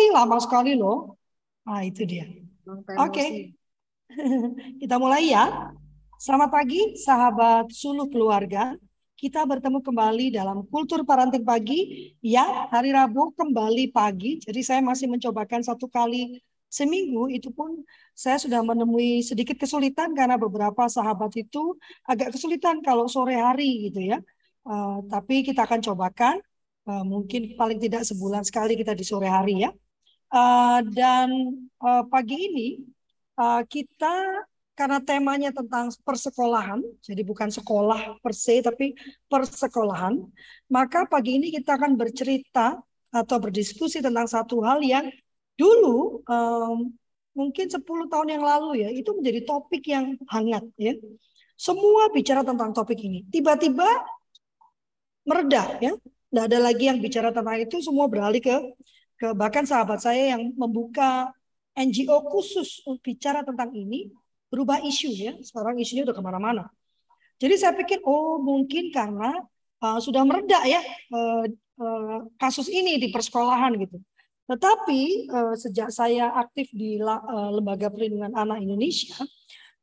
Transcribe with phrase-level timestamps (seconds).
[0.00, 1.20] kali, lama sekali loh.
[1.68, 2.24] Nah, itu dia.
[2.64, 2.88] Oke.
[3.12, 3.30] Okay.
[4.80, 5.74] Kita mulai ya.
[6.16, 8.72] Selamat pagi, sahabat suluh keluarga.
[9.20, 12.12] Kita bertemu kembali dalam kultur parenting pagi.
[12.24, 14.40] Ya, hari Rabu kembali pagi.
[14.40, 16.40] Jadi saya masih mencobakan satu kali
[16.70, 17.82] seminggu itu pun
[18.14, 21.76] saya sudah menemui sedikit kesulitan karena beberapa sahabat itu
[22.06, 24.18] agak kesulitan kalau sore hari gitu ya.
[24.64, 26.40] Uh, tapi kita akan cobakan
[26.86, 29.70] uh, mungkin paling tidak sebulan sekali kita di sore hari ya.
[30.30, 31.28] Uh, dan
[31.82, 32.68] uh, pagi ini
[33.34, 34.46] uh, kita
[34.78, 38.96] karena temanya tentang persekolahan, jadi bukan sekolah per se tapi
[39.28, 40.16] persekolahan,
[40.72, 42.80] maka pagi ini kita akan bercerita
[43.12, 45.10] atau berdiskusi tentang satu hal yang
[45.58, 46.88] dulu um,
[47.36, 50.96] mungkin 10 tahun yang lalu ya itu menjadi topik yang hangat ya.
[51.60, 53.28] Semua bicara tentang topik ini.
[53.28, 53.84] Tiba-tiba
[55.28, 55.92] mereda ya.
[56.30, 58.56] Tidak ada lagi yang bicara tentang itu, semua beralih ke
[59.20, 61.28] ke bahkan sahabat saya yang membuka
[61.76, 64.08] NGO khusus bicara tentang ini
[64.48, 65.32] berubah isu ya.
[65.44, 66.64] Sekarang isunya udah ke mana-mana.
[67.40, 69.36] Jadi saya pikir oh mungkin karena
[69.80, 70.80] uh, sudah mereda ya
[71.12, 71.44] uh,
[71.80, 73.96] uh, kasus ini di persekolahan gitu.
[74.50, 79.14] Tetapi uh, sejak saya aktif di uh, Lembaga Perlindungan Anak Indonesia,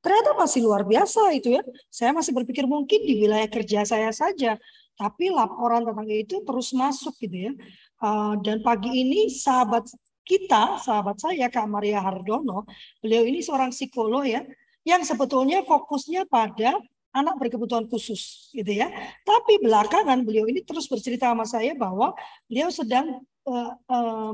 [0.04, 1.64] ternyata masih luar biasa itu ya.
[1.88, 4.60] Saya masih berpikir mungkin di wilayah kerja saya saja,
[4.98, 7.54] tapi laporan tentang itu terus masuk gitu ya.
[8.02, 9.86] Uh, dan pagi ini sahabat
[10.26, 12.68] kita, sahabat saya Kak Maria Hardono,
[13.00, 14.44] beliau ini seorang psikolog ya,
[14.84, 16.76] yang sebetulnya fokusnya pada
[17.16, 18.92] anak berkebutuhan khusus gitu ya.
[19.24, 22.12] Tapi belakangan beliau ini terus bercerita sama saya bahwa
[22.50, 24.34] beliau sedang uh, uh,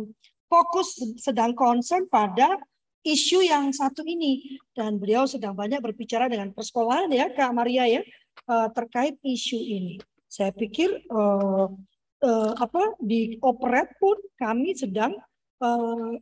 [0.49, 2.57] fokus sedang concern pada
[3.03, 8.01] isu yang satu ini dan beliau sedang banyak berbicara dengan persekolahan ya Kak Maria ya
[8.47, 9.99] uh, terkait isu ini.
[10.33, 11.69] Saya pikir uh,
[12.25, 15.13] uh, apa di operat pun kami sedang
[15.61, 16.17] uh,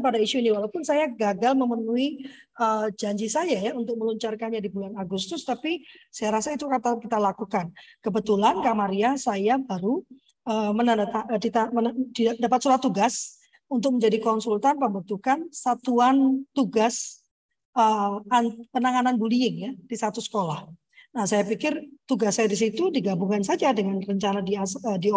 [0.00, 2.24] pada isu ini walaupun saya gagal memenuhi
[2.56, 7.20] uh, janji saya ya untuk meluncurkannya di bulan Agustus tapi saya rasa itu kata kita
[7.20, 7.68] lakukan.
[8.00, 10.00] Kebetulan Kak Maria saya baru
[10.48, 17.20] uh, menandatangani dapat surat tugas untuk menjadi konsultan pembentukan satuan tugas
[17.76, 18.24] uh,
[18.72, 20.79] penanganan bullying ya di satu sekolah.
[21.10, 21.74] Nah, saya pikir
[22.06, 25.10] tugas saya di situ digabungkan saja dengan rencana di uh, di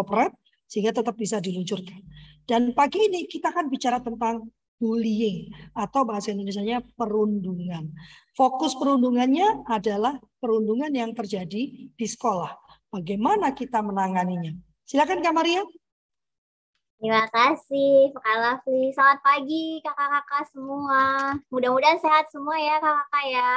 [0.65, 2.01] sehingga tetap bisa diluncurkan.
[2.49, 4.49] Dan pagi ini kita akan bicara tentang
[4.81, 7.93] bullying atau bahasa Indonesia-nya perundungan.
[8.33, 12.51] Fokus perundungannya adalah perundungan yang terjadi di sekolah.
[12.89, 14.51] Bagaimana kita menanganinya?
[14.83, 15.61] Silakan Kak Maria.
[16.97, 18.89] Terima kasih, Kak Lafli.
[18.95, 21.01] Selamat pagi, kakak-kakak semua.
[21.51, 23.53] Mudah-mudahan sehat semua ya, kakak-kakak ya.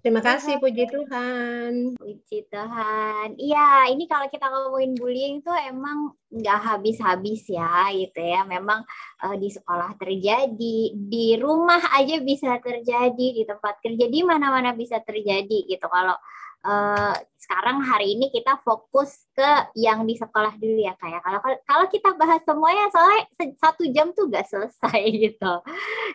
[0.00, 2.00] Terima kasih, puji Tuhan.
[2.00, 3.36] Puji Tuhan.
[3.36, 8.48] Iya, ini kalau kita ngomongin bullying tuh emang nggak habis-habis ya, gitu ya.
[8.48, 8.80] Memang
[9.20, 15.04] uh, di sekolah terjadi, di rumah aja bisa terjadi, di tempat kerja, di mana-mana bisa
[15.04, 15.84] terjadi gitu.
[15.84, 16.16] Kalau
[16.64, 21.24] uh, sekarang hari ini kita fokus ke yang di sekolah dulu ya kayak ya.
[21.24, 23.24] kalau kalau kita bahas semuanya soalnya
[23.56, 25.52] satu jam tuh gak selesai gitu.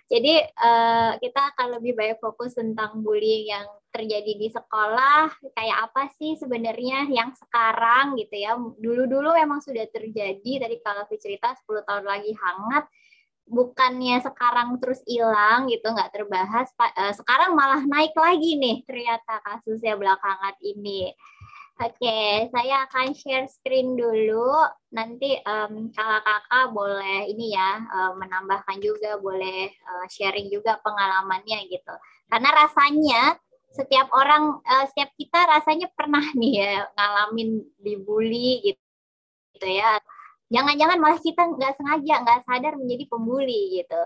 [0.07, 6.11] Jadi uh, kita akan lebih banyak fokus tentang bullying yang terjadi di sekolah kayak apa
[6.19, 8.53] sih sebenarnya yang sekarang gitu ya.
[8.55, 12.85] Dulu-dulu memang sudah terjadi tadi kalau cerita 10 tahun lagi hangat
[13.45, 19.93] bukannya sekarang terus hilang gitu nggak terbahas uh, sekarang malah naik lagi nih ternyata kasusnya
[19.97, 21.13] belakangan ini.
[21.75, 24.49] Oke saya akan share screen dulu.
[24.95, 31.93] Nanti um, kakak-kakak boleh ini ya uh, menambahkan juga boleh uh, sharing juga pengalamannya gitu.
[32.31, 33.37] Karena rasanya
[33.75, 38.85] setiap orang uh, setiap kita rasanya pernah nih ya ngalamin dibully gitu
[39.55, 40.03] gitu ya
[40.55, 44.01] jangan-jangan malah kita nggak sengaja nggak sadar menjadi pembuli gitu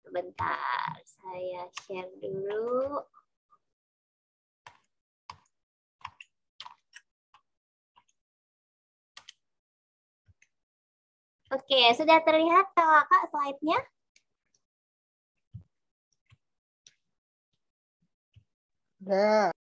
[0.00, 3.04] sebentar saya share dulu
[11.46, 13.78] Oke, sudah terlihat kakak slide-nya?
[18.98, 19.54] Sudah.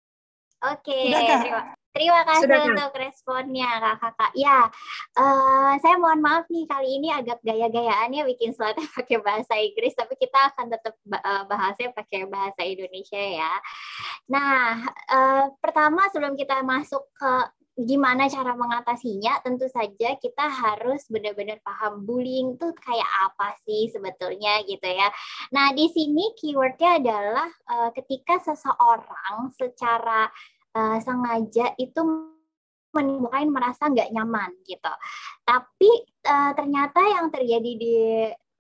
[0.63, 4.31] Oke, terima, Terima kasih Sudah, untuk responnya kakak-kakak.
[4.33, 4.65] Ya,
[5.13, 10.18] uh, saya mohon maaf nih kali ini agak gaya-gayaannya bikin slide pakai bahasa Inggris, tapi
[10.18, 13.54] kita akan tetap uh, bahasnya pakai bahasa Indonesia ya.
[14.25, 17.33] Nah, uh, pertama sebelum kita masuk ke
[17.74, 24.62] gimana cara mengatasinya, tentu saja kita harus benar-benar paham bullying tuh kayak apa sih sebetulnya
[24.66, 25.09] gitu ya.
[25.54, 30.30] Nah, di sini keywordnya adalah uh, ketika seseorang secara
[30.75, 32.02] uh, sengaja itu
[32.94, 34.94] menimbulkan merasa nggak nyaman gitu.
[35.42, 35.92] Tapi
[36.30, 37.96] uh, ternyata yang terjadi di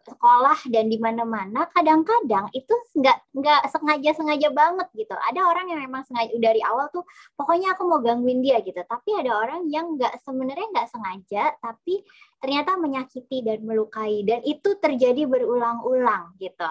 [0.03, 5.15] sekolah dan di mana-mana kadang-kadang itu nggak nggak sengaja sengaja banget gitu.
[5.15, 7.07] Ada orang yang memang sengaja dari awal tuh
[7.39, 8.83] pokoknya aku mau gangguin dia gitu.
[8.83, 12.03] Tapi ada orang yang nggak sebenarnya nggak sengaja tapi
[12.43, 14.27] ternyata menyakiti dan melukai.
[14.27, 16.67] Dan itu terjadi berulang-ulang gitu.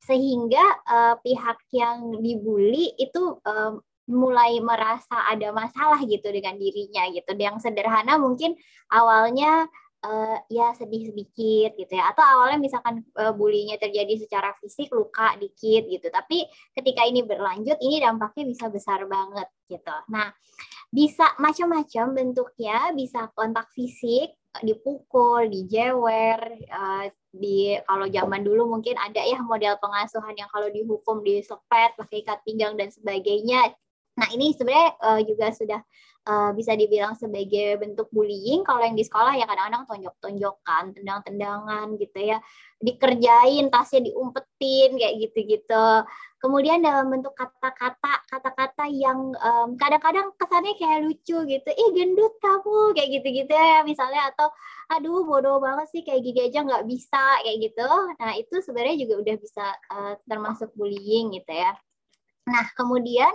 [0.00, 3.76] Sehingga uh, pihak yang dibully itu uh,
[4.10, 7.30] mulai merasa ada masalah gitu dengan dirinya gitu.
[7.38, 8.58] Yang sederhana mungkin
[8.90, 9.70] awalnya
[10.04, 12.10] uh, ya sedih sedikit gitu ya.
[12.12, 16.10] Atau awalnya misalkan uh, bulinya terjadi secara fisik luka dikit gitu.
[16.10, 19.94] Tapi ketika ini berlanjut ini dampaknya bisa besar banget gitu.
[20.10, 20.34] Nah
[20.90, 22.90] bisa macam-macam bentuknya.
[22.92, 26.42] Bisa kontak fisik dipukul dijewer
[26.74, 32.26] uh, di kalau zaman dulu mungkin ada ya model pengasuhan yang kalau dihukum disepet pakai
[32.26, 33.70] ikat pinggang dan sebagainya
[34.20, 35.80] nah ini sebenarnya uh, juga sudah
[36.28, 38.66] uh, bisa dibilang sebagai bentuk bullying.
[38.66, 42.38] Kalau yang di sekolah ya kadang-kadang tonjok-tonjokan, tendang-tendangan gitu ya,
[42.82, 45.88] dikerjain, tasnya diumpetin kayak gitu-gitu.
[46.40, 52.96] Kemudian dalam bentuk kata-kata, kata-kata yang um, kadang-kadang kesannya kayak lucu gitu, ih gendut kamu
[52.96, 54.48] kayak gitu-gitu ya misalnya atau
[54.88, 57.88] aduh bodoh banget sih kayak gini aja nggak bisa kayak gitu.
[58.16, 61.76] Nah itu sebenarnya juga udah bisa uh, termasuk bullying gitu ya.
[62.48, 63.30] Nah, kemudian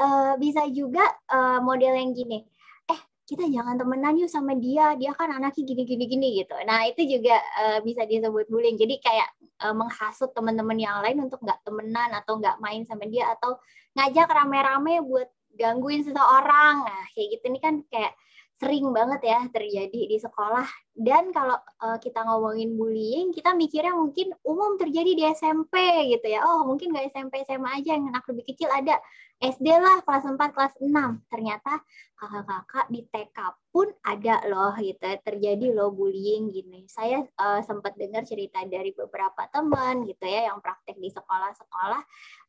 [0.00, 2.42] uh, bisa juga uh, model yang gini,
[2.90, 6.56] eh kita jangan temenan yuk sama dia, dia kan anaknya gini-gini gini gitu.
[6.66, 8.74] Nah, itu juga uh, bisa disebut bullying.
[8.74, 9.28] Jadi kayak
[9.62, 13.60] uh, menghasut teman-teman yang lain untuk nggak temenan atau nggak main sama dia atau
[13.94, 16.84] ngajak rame-rame buat gangguin seseorang.
[16.84, 18.12] Nah, kayak gitu ini kan kayak
[18.60, 20.68] sering banget ya terjadi di sekolah.
[20.92, 25.72] Dan kalau uh, kita ngomongin bullying kita mikirnya mungkin umum terjadi di SMP
[26.12, 26.44] gitu ya.
[26.44, 29.00] Oh mungkin nggak SMP SMA aja yang anak lebih kecil ada.
[29.40, 30.92] SD lah kelas 4 kelas 6
[31.32, 31.80] ternyata
[32.12, 33.38] kakak-kakak di TK
[33.72, 36.84] pun ada loh gitu ya, terjadi loh bullying gini.
[36.84, 42.02] Saya uh, sempat dengar cerita dari beberapa teman gitu ya yang praktek di sekolah-sekolah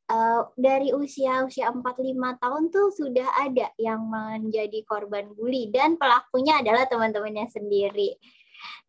[0.09, 6.63] uh, dari usia usia 45 tahun tuh sudah ada yang menjadi korban bully dan pelakunya
[6.63, 8.18] adalah teman-temannya sendiri.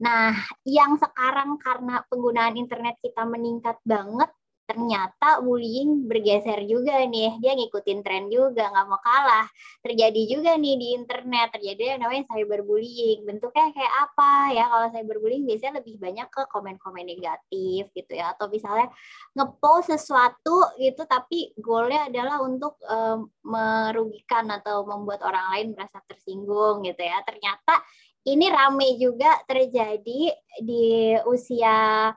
[0.00, 0.36] Nah,
[0.68, 4.28] yang sekarang karena penggunaan internet kita meningkat banget,
[4.72, 7.36] ternyata bullying bergeser juga nih.
[7.44, 9.44] Dia ngikutin tren juga nggak mau kalah.
[9.84, 13.28] Terjadi juga nih di internet terjadi yang namanya cyberbullying.
[13.28, 14.64] Bentuknya kayak apa ya?
[14.72, 18.32] Kalau cyberbullying biasanya lebih banyak ke komen-komen negatif gitu ya.
[18.32, 18.88] Atau misalnya
[19.36, 26.80] ngepost sesuatu gitu tapi goalnya adalah untuk um, merugikan atau membuat orang lain merasa tersinggung
[26.88, 27.20] gitu ya.
[27.28, 27.76] Ternyata
[28.24, 30.32] ini rame juga terjadi
[30.64, 32.08] di usia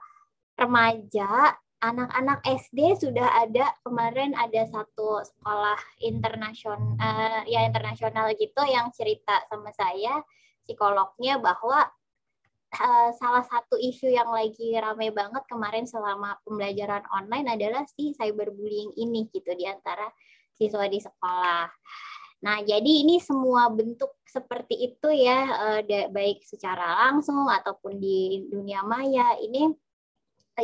[0.56, 1.52] remaja
[1.84, 9.44] anak-anak SD sudah ada kemarin ada satu sekolah internasional uh, ya internasional gitu yang cerita
[9.52, 10.24] sama saya
[10.64, 11.84] psikolognya bahwa
[12.80, 18.96] uh, salah satu isu yang lagi ramai banget kemarin selama pembelajaran online adalah si cyberbullying
[18.96, 20.08] ini gitu di antara
[20.56, 21.68] siswa di sekolah.
[22.36, 28.84] Nah, jadi ini semua bentuk seperti itu ya, uh, baik secara langsung ataupun di dunia
[28.84, 29.72] maya ini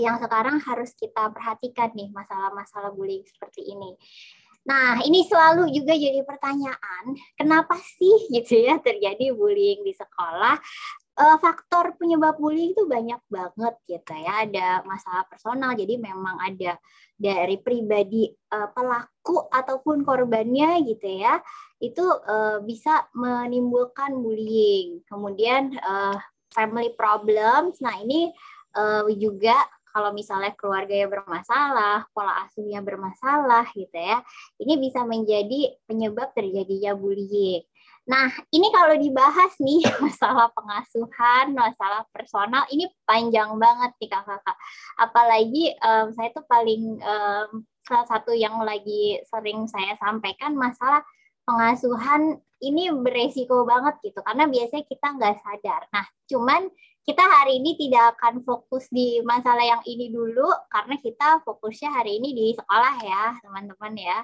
[0.00, 3.96] yang sekarang harus kita perhatikan nih masalah-masalah bullying seperti ini.
[4.62, 10.54] Nah, ini selalu juga jadi pertanyaan, kenapa sih gitu ya terjadi bullying di sekolah?
[11.12, 14.46] Uh, faktor penyebab bullying itu banyak banget gitu ya.
[14.46, 16.78] Ada masalah personal, jadi memang ada
[17.18, 21.42] dari pribadi uh, pelaku ataupun korbannya gitu ya.
[21.82, 25.02] Itu uh, bisa menimbulkan bullying.
[25.11, 25.75] Kemudian
[26.54, 27.82] family problems.
[27.82, 28.30] Nah, ini
[29.18, 29.58] juga
[29.92, 34.25] kalau misalnya keluarganya bermasalah, pola asuhnya bermasalah gitu ya,
[34.58, 37.62] ini bisa menjadi penyebab terjadinya bullying.
[38.02, 44.56] Nah, ini kalau dibahas nih masalah pengasuhan, masalah personal, ini panjang banget nih kakak-kakak.
[44.99, 51.06] Apalagi um, saya tuh paling um, salah satu yang lagi sering saya sampaikan masalah
[51.42, 55.82] pengasuhan ini beresiko banget gitu karena biasanya kita nggak sadar.
[55.90, 56.70] Nah, cuman
[57.02, 62.23] kita hari ini tidak akan fokus di masalah yang ini dulu karena kita fokusnya hari
[62.23, 64.23] ini di sekolah ya teman-teman ya.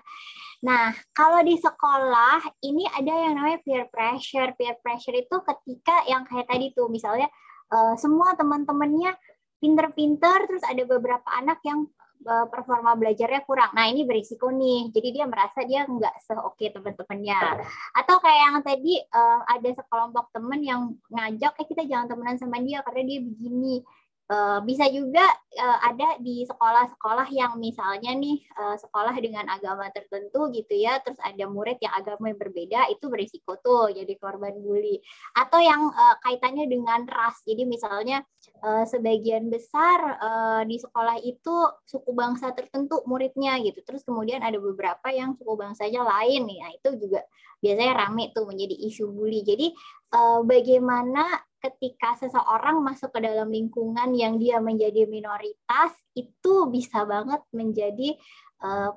[0.62, 4.54] Nah kalau di sekolah ini ada yang namanya peer pressure.
[4.54, 7.26] Peer pressure itu ketika yang kayak tadi tuh misalnya
[7.74, 9.10] uh, semua teman-temannya
[9.58, 11.90] pinter-pinter terus ada beberapa anak yang
[12.24, 13.70] performa belajarnya kurang.
[13.72, 17.62] Nah ini berisiko nih, jadi dia merasa dia nggak seoke teman-temannya.
[17.94, 22.58] Atau kayak yang tadi uh, ada sekelompok teman yang ngajak, eh kita jangan temenan sama
[22.60, 23.82] dia karena dia begini.
[24.28, 25.24] Uh, bisa juga
[25.56, 31.16] uh, ada di sekolah-sekolah yang misalnya nih uh, sekolah dengan agama tertentu gitu ya, terus
[31.24, 35.00] ada murid yang agama yang berbeda itu berisiko tuh jadi korban bully.
[35.32, 38.20] Atau yang uh, kaitannya dengan ras, jadi misalnya
[38.60, 41.56] uh, sebagian besar uh, di sekolah itu
[41.88, 47.00] suku bangsa tertentu muridnya gitu, terus kemudian ada beberapa yang suku bangsanya lain nah itu
[47.00, 47.24] juga
[47.64, 49.40] biasanya rame tuh menjadi isu bully.
[49.40, 49.72] Jadi
[50.12, 57.42] uh, bagaimana ketika seseorang masuk ke dalam lingkungan yang dia menjadi minoritas itu bisa banget
[57.50, 58.14] menjadi
[58.62, 58.94] uh,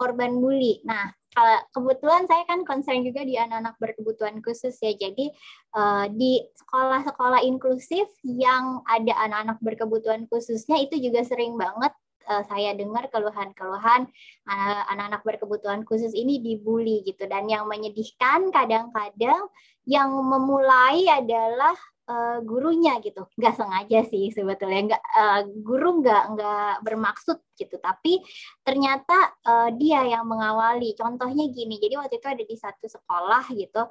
[0.00, 0.80] korban bully.
[0.84, 1.12] Nah,
[1.70, 4.92] kebetulan saya kan concern juga di anak-anak berkebutuhan khusus ya.
[4.96, 5.30] Jadi
[5.76, 11.94] uh, di sekolah-sekolah inklusif yang ada anak-anak berkebutuhan khususnya itu juga sering banget
[12.30, 14.06] uh, saya dengar keluhan-keluhan
[14.90, 17.26] anak-anak berkebutuhan khusus ini dibully gitu.
[17.26, 19.50] Dan yang menyedihkan kadang-kadang
[19.82, 21.74] yang memulai adalah
[22.06, 23.26] uh, gurunya gitu.
[23.38, 24.94] Nggak sengaja sih sebetulnya.
[24.94, 27.76] Nggak uh, guru nggak nggak bermaksud gitu.
[27.78, 28.22] Tapi
[28.62, 30.94] ternyata uh, dia yang mengawali.
[30.94, 31.78] Contohnya gini.
[31.78, 33.82] Jadi waktu itu ada di satu sekolah gitu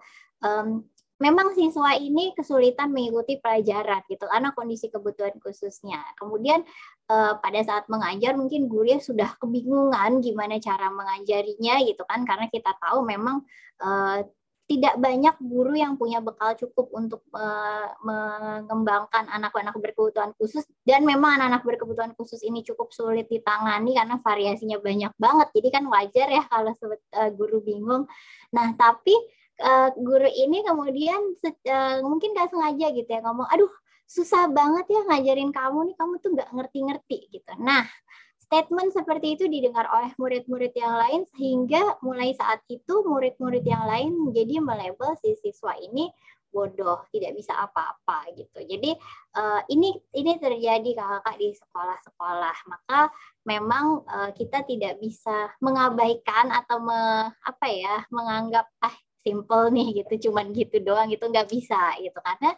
[0.43, 0.83] um,
[1.19, 5.99] memang siswa ini kesulitan mengikuti pelajaran gitu karena kondisi kebutuhan khususnya.
[6.15, 6.63] Kemudian
[7.11, 12.71] uh, pada saat mengajar mungkin gurunya sudah kebingungan gimana cara mengajarinya gitu kan karena kita
[12.79, 13.43] tahu memang
[13.83, 14.23] uh,
[14.69, 20.61] tidak banyak guru yang punya bekal cukup untuk uh, mengembangkan anak-anak berkebutuhan khusus.
[20.85, 25.47] Dan memang anak-anak berkebutuhan khusus ini cukup sulit ditangani karena variasinya banyak banget.
[25.57, 28.05] Jadi kan wajar ya kalau uh, guru bingung.
[28.53, 29.17] Nah tapi
[29.61, 33.71] uh, guru ini kemudian uh, mungkin gak sengaja gitu ya ngomong aduh
[34.09, 37.85] susah banget ya ngajarin kamu nih kamu tuh nggak ngerti-ngerti gitu nah
[38.49, 44.09] Statement seperti itu didengar oleh murid-murid yang lain sehingga mulai saat itu murid-murid yang lain
[44.17, 46.09] menjadi melebel si siswa ini
[46.49, 48.57] bodoh, tidak bisa apa-apa gitu.
[48.65, 48.97] Jadi
[49.37, 52.57] uh, ini ini terjadi kakak di sekolah-sekolah.
[52.65, 53.13] Maka
[53.45, 54.01] memang
[54.33, 58.97] kita tidak bisa mengabaikan atau me, apa ya menganggap ah
[59.29, 62.57] simple nih gitu, cuman gitu doang itu nggak bisa gitu karena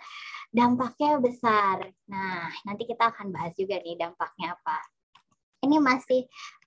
[0.55, 1.91] dampaknya besar.
[2.07, 4.79] Nah nanti kita akan bahas juga nih dampaknya apa.
[5.61, 6.25] Ini masih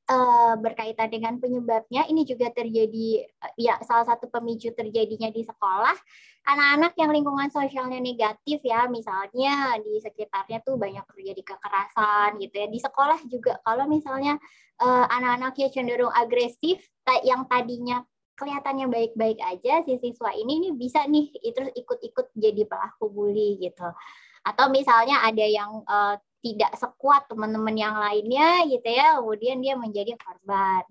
[0.09, 3.25] uh, berkaitan dengan penyebabnya ini juga terjadi
[3.57, 5.97] ya salah satu pemicu terjadinya di sekolah.
[6.45, 12.67] Anak-anak yang lingkungan sosialnya negatif ya misalnya di sekitarnya tuh banyak terjadi kekerasan gitu ya.
[12.69, 14.37] Di sekolah juga kalau misalnya
[14.81, 16.85] uh, anak-anaknya cenderung agresif
[17.25, 23.07] yang tadinya kelihatannya baik-baik aja si siswa ini ini bisa nih terus ikut-ikut jadi pelaku
[23.11, 23.87] bully gitu
[24.45, 30.13] atau misalnya ada yang uh, tidak sekuat teman-teman yang lainnya gitu ya, kemudian dia menjadi
[30.21, 30.85] korban.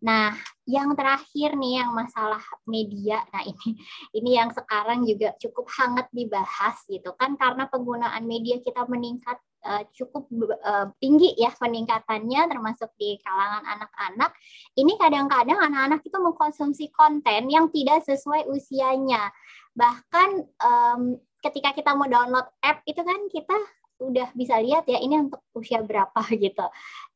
[0.00, 0.32] Nah,
[0.64, 3.20] yang terakhir nih yang masalah media.
[3.32, 3.76] Nah, ini
[4.16, 9.36] ini yang sekarang juga cukup hangat dibahas gitu kan karena penggunaan media kita meningkat
[9.66, 10.30] uh, cukup
[10.62, 14.30] uh, tinggi ya peningkatannya termasuk di kalangan anak-anak.
[14.78, 19.34] Ini kadang-kadang anak-anak itu mengkonsumsi konten yang tidak sesuai usianya.
[19.74, 20.28] Bahkan
[20.62, 21.00] um,
[21.42, 23.58] ketika kita mau download app itu kan kita
[23.96, 26.66] udah bisa lihat ya ini untuk usia berapa gitu.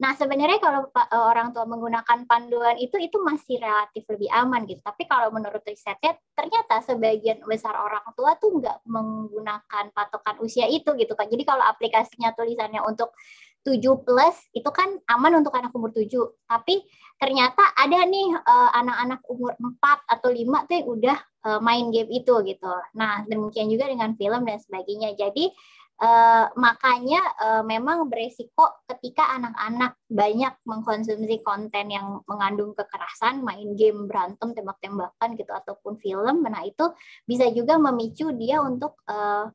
[0.01, 4.81] Nah sebenarnya kalau e, orang tua menggunakan panduan itu itu masih relatif lebih aman gitu.
[4.81, 10.97] Tapi kalau menurut risetnya ternyata sebagian besar orang tua tuh nggak menggunakan patokan usia itu
[10.97, 11.29] gitu kan.
[11.29, 13.13] Jadi kalau aplikasinya tulisannya untuk
[13.61, 13.77] 7
[14.09, 16.09] plus itu kan aman untuk anak umur 7.
[16.49, 16.81] Tapi
[17.21, 22.09] ternyata ada nih uh, anak-anak umur 4 atau 5 tuh yang udah uh, main game
[22.09, 22.73] itu gitu.
[22.97, 25.13] Nah, demikian juga dengan film dan sebagainya.
[25.13, 25.53] Jadi
[26.01, 34.09] Uh, makanya uh, memang beresiko ketika anak-anak banyak mengkonsumsi konten yang mengandung kekerasan, main game
[34.09, 36.89] berantem, tembak-tembakan gitu ataupun film, nah itu
[37.29, 39.53] bisa juga memicu dia untuk uh,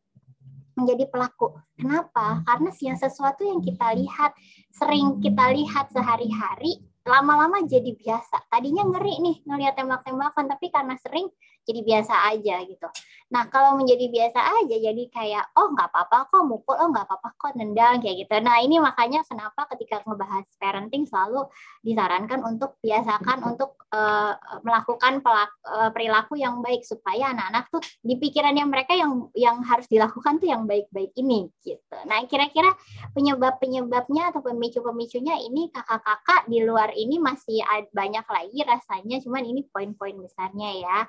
[0.78, 1.56] menjadi pelaku.
[1.82, 2.46] Kenapa?
[2.46, 4.38] Karena yang sesuatu yang kita lihat,
[4.70, 6.78] sering kita lihat sehari-hari,
[7.10, 8.54] lama-lama jadi biasa.
[8.54, 11.26] Tadinya ngeri nih ngelihat tembak-tembakan, tapi karena sering
[11.66, 12.88] jadi biasa aja gitu.
[13.34, 17.30] Nah kalau menjadi biasa aja jadi kayak oh nggak apa-apa kok mukul, oh nggak apa-apa
[17.36, 18.36] kok nendang kayak gitu.
[18.40, 21.50] Nah ini makanya kenapa ketika ngebahas parenting selalu
[21.82, 28.16] disarankan untuk biasakan untuk uh, melakukan pelak, uh, perilaku yang baik supaya anak-anak tuh di
[28.22, 31.98] pikirannya mereka yang yang harus dilakukan tuh yang baik-baik ini gitu.
[32.06, 32.78] Nah kira-kira
[33.18, 40.14] penyebab-penyebabnya atau pemicu-pemicunya ini kakak-kakak di luar ini masih banyak lagi rasanya, cuman ini poin-poin
[40.22, 41.00] besarnya ya.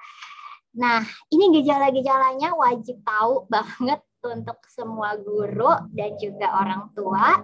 [0.77, 1.01] Nah,
[1.33, 7.41] ini gejala-gejalanya wajib tahu banget untuk semua guru dan juga orang tua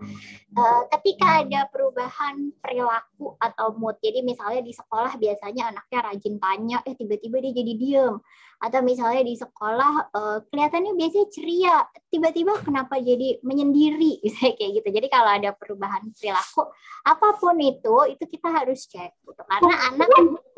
[0.56, 3.96] uh, ketika ada perubahan perilaku atau mood.
[4.02, 8.16] Jadi misalnya di sekolah biasanya anaknya rajin tanya, eh tiba-tiba dia jadi diem.
[8.62, 11.76] Atau misalnya di sekolah uh, kelihatannya biasanya ceria,
[12.12, 14.88] tiba-tiba kenapa jadi menyendiri, misalnya kayak gitu.
[14.92, 16.70] Jadi kalau ada perubahan perilaku,
[17.02, 19.12] apa pun itu, itu kita harus cek.
[19.24, 19.42] Gitu.
[19.48, 20.10] Karena anak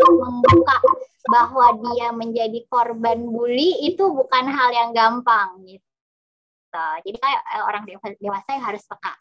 [0.04, 0.76] membuka
[1.24, 5.83] bahwa dia menjadi korban bully itu bukan hal yang gampang gitu.
[7.02, 7.84] Jadi kayak eh, orang
[8.18, 9.14] dewasa yang harus peka.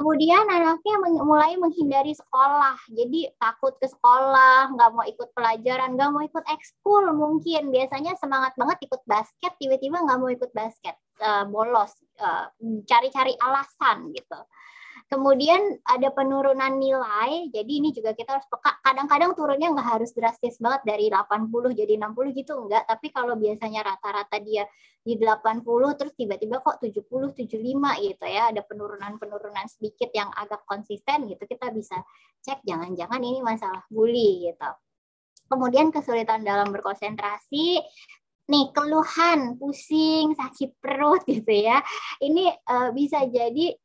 [0.00, 6.24] Kemudian anaknya mulai menghindari sekolah, jadi takut ke sekolah, nggak mau ikut pelajaran, nggak mau
[6.24, 7.68] ikut ekskul mungkin.
[7.68, 12.48] Biasanya semangat banget ikut basket, tiba-tiba nggak mau ikut basket, uh, bolos, uh,
[12.88, 14.40] cari-cari alasan gitu.
[15.10, 18.78] Kemudian ada penurunan nilai, jadi ini juga kita harus peka.
[18.78, 23.82] Kadang-kadang turunnya nggak harus drastis banget dari 80 jadi 60 gitu enggak, tapi kalau biasanya
[23.82, 24.70] rata-rata dia
[25.02, 25.66] di 80
[25.98, 31.74] terus tiba-tiba kok 70 75 gitu ya, ada penurunan-penurunan sedikit yang agak konsisten gitu, kita
[31.74, 31.98] bisa
[32.46, 34.70] cek jangan-jangan ini masalah bully gitu.
[35.50, 37.82] Kemudian kesulitan dalam berkonsentrasi,
[38.46, 41.78] nih keluhan pusing sakit perut gitu ya
[42.18, 43.78] ini uh, bisa jadi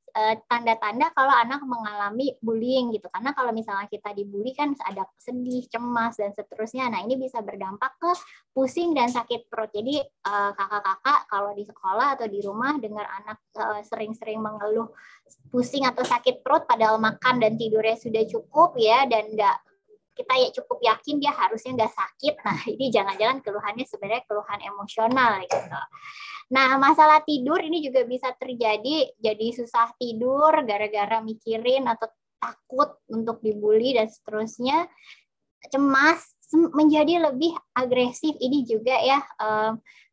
[0.47, 3.11] tanda-tanda kalau anak mengalami bullying gitu.
[3.11, 6.87] Karena kalau misalnya kita dibully kan ada sedih cemas dan seterusnya.
[6.87, 8.11] Nah ini bisa berdampak ke
[8.55, 9.67] pusing dan sakit perut.
[9.75, 14.87] Jadi eh, kakak-kakak kalau di sekolah atau di rumah dengar anak eh, sering-sering mengeluh
[15.51, 19.57] pusing atau sakit perut padahal makan dan tidurnya sudah cukup ya dan nggak
[20.15, 22.35] kita ya cukup yakin dia harusnya nggak sakit.
[22.41, 25.81] Nah, ini jangan-jangan keluhannya sebenarnya keluhan emosional gitu.
[26.55, 32.07] Nah, masalah tidur ini juga bisa terjadi jadi susah tidur gara-gara mikirin atau
[32.39, 34.87] takut untuk dibully dan seterusnya.
[35.65, 36.21] Cemas
[36.53, 39.17] menjadi lebih agresif ini juga ya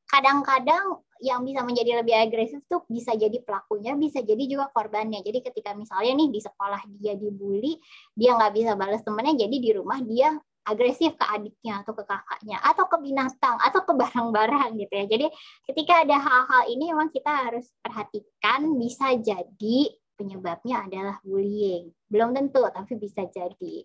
[0.09, 5.23] kadang-kadang yang bisa menjadi lebih agresif tuh bisa jadi pelakunya, bisa jadi juga korbannya.
[5.23, 7.79] Jadi ketika misalnya nih di sekolah dia dibully,
[8.19, 12.59] dia nggak bisa balas temennya, jadi di rumah dia agresif ke adiknya atau ke kakaknya
[12.63, 15.07] atau ke binatang atau ke barang-barang gitu ya.
[15.07, 15.27] Jadi
[15.71, 19.79] ketika ada hal-hal ini memang kita harus perhatikan bisa jadi
[20.15, 21.91] penyebabnya adalah bullying.
[22.07, 23.83] Belum tentu tapi bisa jadi.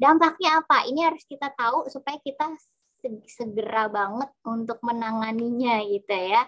[0.00, 0.86] Dampaknya apa?
[0.88, 2.54] Ini harus kita tahu supaya kita
[3.26, 6.44] segera banget untuk menanganinya gitu ya.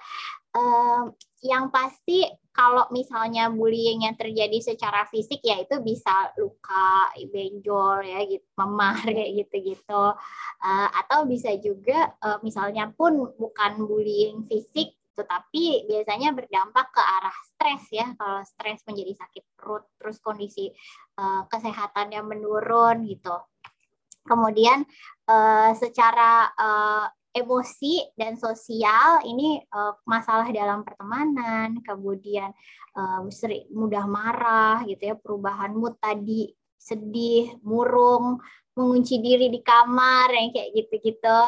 [0.52, 8.04] Um, yang pasti kalau misalnya bullying yang terjadi secara fisik ya itu bisa luka, benjol
[8.04, 10.04] ya gitu, memar kayak gitu-gitu.
[10.60, 17.36] Uh, atau bisa juga uh, misalnya pun bukan bullying fisik tetapi biasanya berdampak ke arah
[17.52, 18.06] stres ya.
[18.17, 20.73] Kalau stres menjadi sakit perut, terus kondisi
[21.21, 23.36] uh, kesehatannya menurun gitu.
[24.23, 24.87] Kemudian
[25.26, 32.52] uh, secara uh, emosi dan sosial ini uh, masalah dalam pertemanan, kemudian
[32.95, 33.25] uh,
[33.73, 38.43] mudah marah gitu ya, perubahan mood tadi sedih, murung,
[38.76, 41.39] mengunci diri di kamar yang kayak gitu-gitu.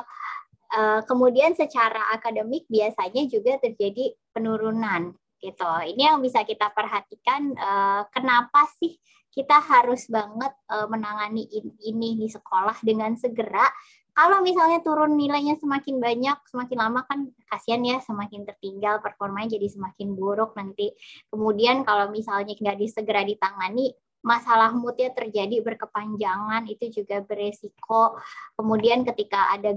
[0.74, 5.70] Uh, kemudian secara akademik biasanya juga terjadi penurunan gitu.
[5.84, 8.96] Ini yang bisa kita perhatikan uh, kenapa sih
[9.34, 11.42] kita harus banget uh, menangani
[11.82, 13.66] ini di sekolah dengan segera.
[14.14, 19.66] Kalau misalnya turun nilainya semakin banyak, semakin lama kan kasihan ya, semakin tertinggal, performanya jadi
[19.74, 20.94] semakin buruk nanti.
[21.34, 23.90] Kemudian kalau misalnya nggak disegera ditangani,
[24.22, 28.16] masalah moodnya terjadi berkepanjangan itu juga beresiko.
[28.54, 29.74] Kemudian ketika ada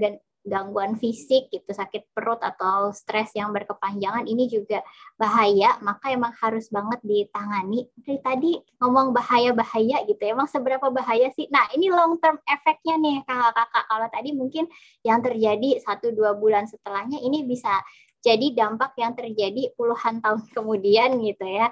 [0.48, 4.80] gangguan fisik gitu sakit perut atau stres yang berkepanjangan ini juga
[5.20, 5.76] bahaya.
[5.84, 7.92] Maka emang harus banget ditangani.
[8.00, 11.52] Dari tadi ngomong bahaya bahaya gitu emang seberapa bahaya sih?
[11.52, 13.86] Nah ini long term efeknya nih kakak-kakak.
[13.92, 14.66] Kalau tadi mungkin
[15.04, 17.84] yang terjadi satu dua bulan setelahnya ini bisa
[18.24, 21.68] jadi dampak yang terjadi puluhan tahun kemudian gitu ya.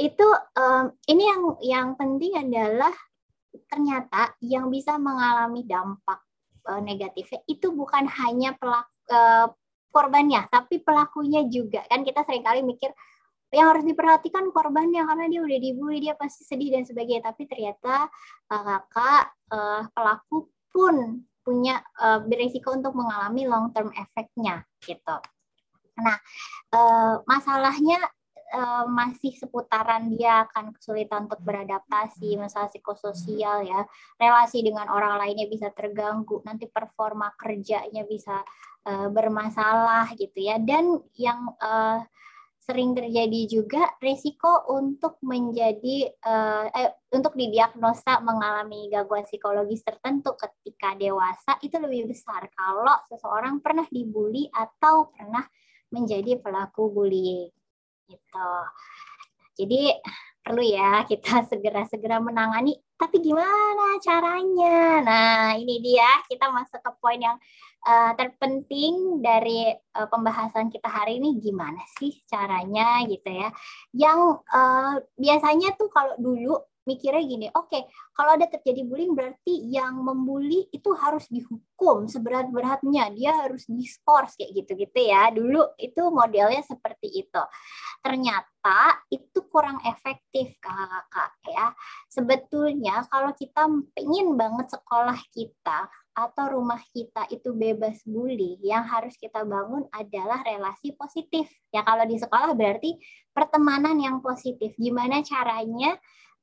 [0.00, 0.24] Itu
[0.56, 2.92] um, ini yang yang penting adalah
[3.68, 6.29] ternyata yang bisa mengalami dampak
[6.66, 9.48] uh, negatifnya itu bukan hanya pelaku uh,
[9.90, 12.94] korbannya tapi pelakunya juga kan kita sering kali mikir
[13.50, 18.06] yang harus diperhatikan korbannya karena dia udah dibully dia pasti sedih dan sebagainya tapi ternyata
[18.46, 25.18] uh, kakak uh, pelaku pun punya uh, berisiko untuk mengalami long term efeknya gitu.
[25.98, 26.16] Nah
[26.70, 27.98] uh, masalahnya
[28.52, 33.86] uh, masih seputaran dia akan kesulitan untuk beradaptasi, masalah psikososial ya,
[34.18, 38.42] relasi dengan orang lainnya bisa terganggu, nanti performa kerjanya bisa
[38.86, 42.02] uh, bermasalah gitu ya, dan yang uh,
[42.70, 50.94] sering terjadi juga risiko untuk menjadi uh, eh, untuk didiagnosa mengalami gangguan psikologis tertentu ketika
[50.94, 52.46] dewasa itu lebih besar.
[52.54, 55.42] Kalau seseorang pernah dibully atau pernah
[55.90, 57.50] menjadi pelaku bullying.
[58.10, 58.50] Gitu.
[59.62, 59.82] Jadi
[60.42, 62.74] perlu ya kita segera-segera menangani.
[62.98, 65.00] Tapi gimana caranya?
[65.00, 67.38] Nah, ini dia kita masuk ke poin yang
[67.88, 73.48] uh, terpenting dari uh, pembahasan kita hari ini gimana sih caranya gitu ya.
[73.96, 74.20] Yang
[74.52, 77.82] uh, biasanya tuh kalau dulu mikirnya gini, oke, okay,
[78.16, 84.64] kalau ada terjadi bullying berarti yang membuli itu harus dihukum seberat-beratnya, dia harus diskors kayak
[84.64, 85.28] gitu-gitu ya.
[85.32, 87.42] Dulu itu modelnya seperti itu.
[88.00, 91.66] Ternyata itu kurang efektif kakak-kakak ya.
[92.08, 99.16] Sebetulnya kalau kita pengen banget sekolah kita atau rumah kita itu bebas bully, yang harus
[99.16, 101.48] kita bangun adalah relasi positif.
[101.72, 102.98] Ya kalau di sekolah berarti
[103.32, 104.74] pertemanan yang positif.
[104.76, 105.96] Gimana caranya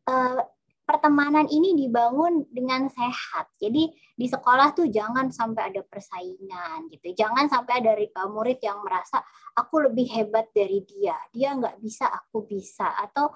[0.08, 0.42] uh,
[0.88, 3.52] pertemanan ini dibangun dengan sehat.
[3.60, 7.12] Jadi di sekolah tuh jangan sampai ada persaingan gitu.
[7.12, 7.92] Jangan sampai ada
[8.32, 9.20] murid yang merasa
[9.52, 11.20] aku lebih hebat dari dia.
[11.36, 12.88] Dia nggak bisa, aku bisa.
[13.04, 13.36] Atau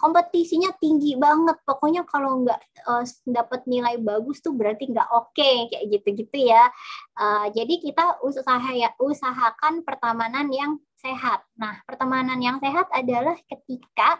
[0.00, 1.60] kompetisinya tinggi banget.
[1.60, 6.72] Pokoknya kalau nggak uh, dapat nilai bagus tuh berarti nggak oke okay, kayak gitu-gitu ya.
[7.20, 11.44] Uh, jadi kita usaha ya usahakan pertemanan yang sehat.
[11.60, 14.18] Nah, pertemanan yang sehat adalah ketika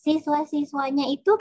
[0.00, 1.36] siswa-siswanya itu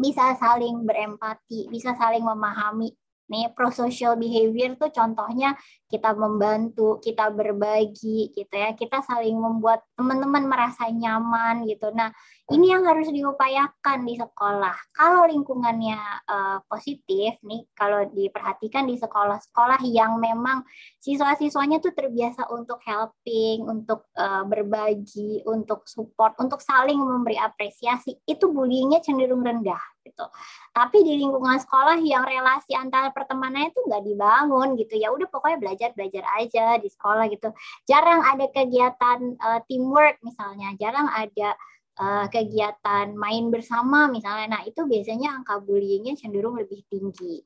[0.00, 2.92] bisa saling berempati, bisa saling memahami.
[3.30, 5.54] Nih, pro-social behavior tuh contohnya
[5.86, 8.74] kita membantu, kita berbagi gitu ya.
[8.74, 11.94] Kita saling membuat teman-teman merasa nyaman gitu.
[11.94, 12.10] Nah,
[12.50, 14.74] ini yang harus diupayakan di sekolah.
[14.90, 20.66] Kalau lingkungannya uh, positif nih, kalau diperhatikan di sekolah-sekolah yang memang
[20.98, 28.50] siswa-siswanya tuh terbiasa untuk helping, untuk uh, berbagi, untuk support, untuk saling memberi apresiasi, itu
[28.50, 30.26] bullyingnya cenderung rendah gitu.
[30.74, 35.58] Tapi di lingkungan sekolah yang relasi antara pertemanannya itu nggak dibangun gitu ya, udah pokoknya
[35.62, 37.54] belajar belajar aja di sekolah gitu.
[37.86, 41.54] Jarang ada kegiatan uh, teamwork misalnya, jarang ada
[41.98, 44.60] uh, kegiatan main bersama misalnya.
[44.60, 47.42] Nah, itu biasanya angka bullyingnya cenderung lebih tinggi.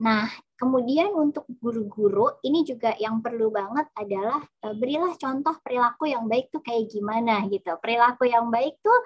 [0.00, 0.24] Nah,
[0.56, 6.48] kemudian untuk guru-guru ini juga yang perlu banget adalah uh, berilah contoh perilaku yang baik
[6.48, 7.76] tuh kayak gimana gitu.
[7.80, 9.00] Perilaku yang baik tuh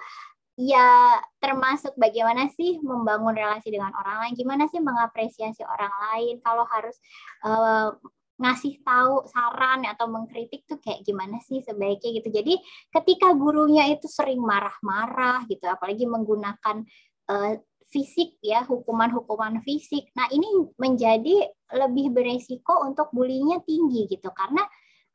[0.55, 6.63] ya termasuk bagaimana sih membangun relasi dengan orang lain, gimana sih mengapresiasi orang lain kalau
[6.63, 6.95] harus
[7.43, 7.91] uh,
[8.35, 12.29] ngasih tahu saran atau mengkritik tuh kayak gimana sih sebaiknya gitu.
[12.31, 12.53] Jadi
[12.91, 16.83] ketika gurunya itu sering marah-marah gitu, apalagi menggunakan
[17.31, 17.53] uh,
[17.87, 20.11] fisik ya, hukuman-hukuman fisik.
[20.19, 21.47] Nah, ini menjadi
[21.79, 24.61] lebih beresiko untuk bullyingnya tinggi gitu karena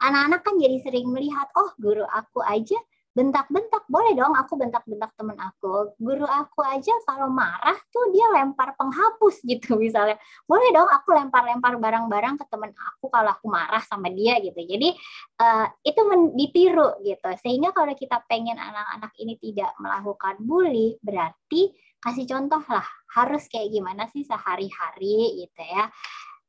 [0.01, 2.81] anak-anak kan jadi sering melihat, oh guru aku aja
[3.11, 8.79] bentak-bentak boleh dong aku bentak-bentak temen aku guru aku aja kalau marah tuh dia lempar
[8.79, 10.15] penghapus gitu misalnya.
[10.47, 14.63] Boleh dong aku lempar-lempar barang-barang ke temen aku kalau aku marah sama dia gitu.
[14.63, 14.95] Jadi
[15.43, 16.01] uh, itu
[16.39, 17.31] ditiru gitu.
[17.43, 23.75] Sehingga kalau kita pengen anak-anak ini tidak melakukan bully berarti kasih contoh lah harus kayak
[23.75, 25.91] gimana sih sehari-hari gitu ya.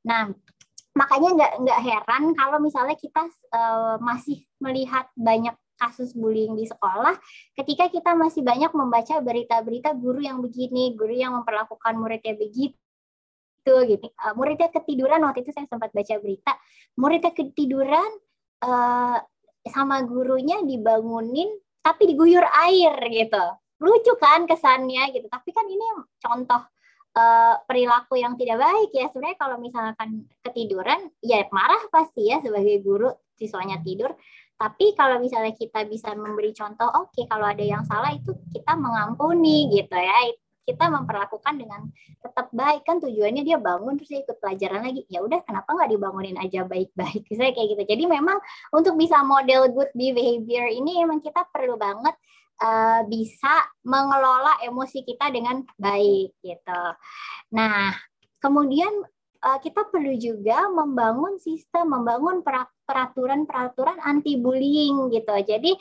[0.05, 0.29] Nah
[0.91, 3.23] makanya nggak nggak heran kalau misalnya kita
[3.55, 7.17] uh, masih melihat banyak kasus bullying di sekolah
[7.57, 14.07] ketika kita masih banyak membaca berita-berita guru yang begini, guru yang memperlakukan muridnya begitu gitu.
[14.21, 16.53] Uh, muridnya ketiduran waktu itu saya sempat baca berita,
[17.01, 18.09] muridnya ketiduran
[18.61, 19.17] uh,
[19.65, 21.49] sama gurunya dibangunin
[21.81, 23.45] tapi diguyur air gitu.
[23.81, 25.25] Lucu kan kesannya gitu.
[25.25, 25.85] Tapi kan ini
[26.21, 26.61] contoh
[27.17, 29.09] uh, perilaku yang tidak baik ya.
[29.09, 34.13] Sebenarnya kalau misalkan ketiduran ya marah pasti ya sebagai guru siswanya tidur
[34.61, 38.77] tapi kalau misalnya kita bisa memberi contoh, oke okay, kalau ada yang salah itu kita
[38.77, 40.29] mengampuni gitu ya.
[40.61, 41.89] Kita memperlakukan dengan
[42.21, 45.01] tetap baik kan tujuannya dia bangun terus dia ikut pelajaran lagi.
[45.09, 47.25] Ya udah kenapa nggak dibangunin aja baik-baik?
[47.33, 47.83] Misalnya kayak gitu.
[47.89, 48.37] Jadi memang
[48.69, 52.13] untuk bisa model good behavior ini memang kita perlu banget
[52.61, 56.83] uh, bisa mengelola emosi kita dengan baik gitu.
[57.57, 57.97] Nah,
[58.37, 58.93] kemudian
[59.41, 62.45] kita perlu juga membangun sistem, membangun
[62.85, 65.33] peraturan-peraturan anti bullying gitu.
[65.41, 65.73] Jadi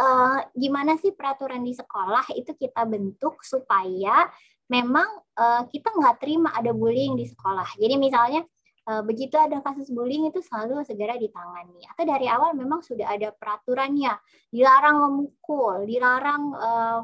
[0.00, 4.30] uh, gimana sih peraturan di sekolah itu kita bentuk supaya
[4.70, 7.76] memang uh, kita nggak terima ada bullying di sekolah.
[7.76, 8.42] Jadi misalnya
[8.88, 11.84] uh, begitu ada kasus bullying itu selalu segera ditangani.
[11.90, 14.14] Atau dari awal memang sudah ada peraturannya,
[14.48, 17.00] dilarang memukul, dilarang uh,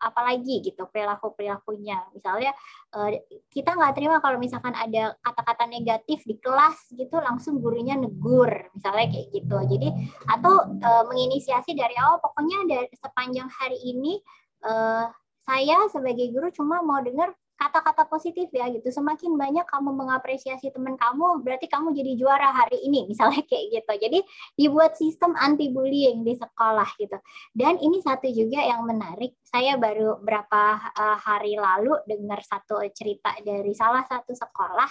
[0.00, 2.52] apalagi gitu perilaku perilakunya misalnya
[2.92, 8.50] eh, kita nggak terima kalau misalkan ada kata-kata negatif di kelas gitu langsung gurunya negur
[8.76, 9.56] misalnya kayak gitu.
[9.64, 9.88] Jadi
[10.28, 14.20] atau eh, menginisiasi dari awal pokoknya dari sepanjang hari ini
[14.64, 15.06] eh,
[15.44, 18.90] saya sebagai guru cuma mau dengar kata-kata positif ya gitu.
[18.90, 23.92] Semakin banyak kamu mengapresiasi teman kamu, berarti kamu jadi juara hari ini, misalnya kayak gitu.
[23.98, 24.18] Jadi
[24.58, 27.16] dibuat sistem anti bullying di sekolah gitu.
[27.54, 29.38] Dan ini satu juga yang menarik.
[29.42, 30.62] Saya baru berapa
[30.98, 34.90] uh, hari lalu dengar satu cerita dari salah satu sekolah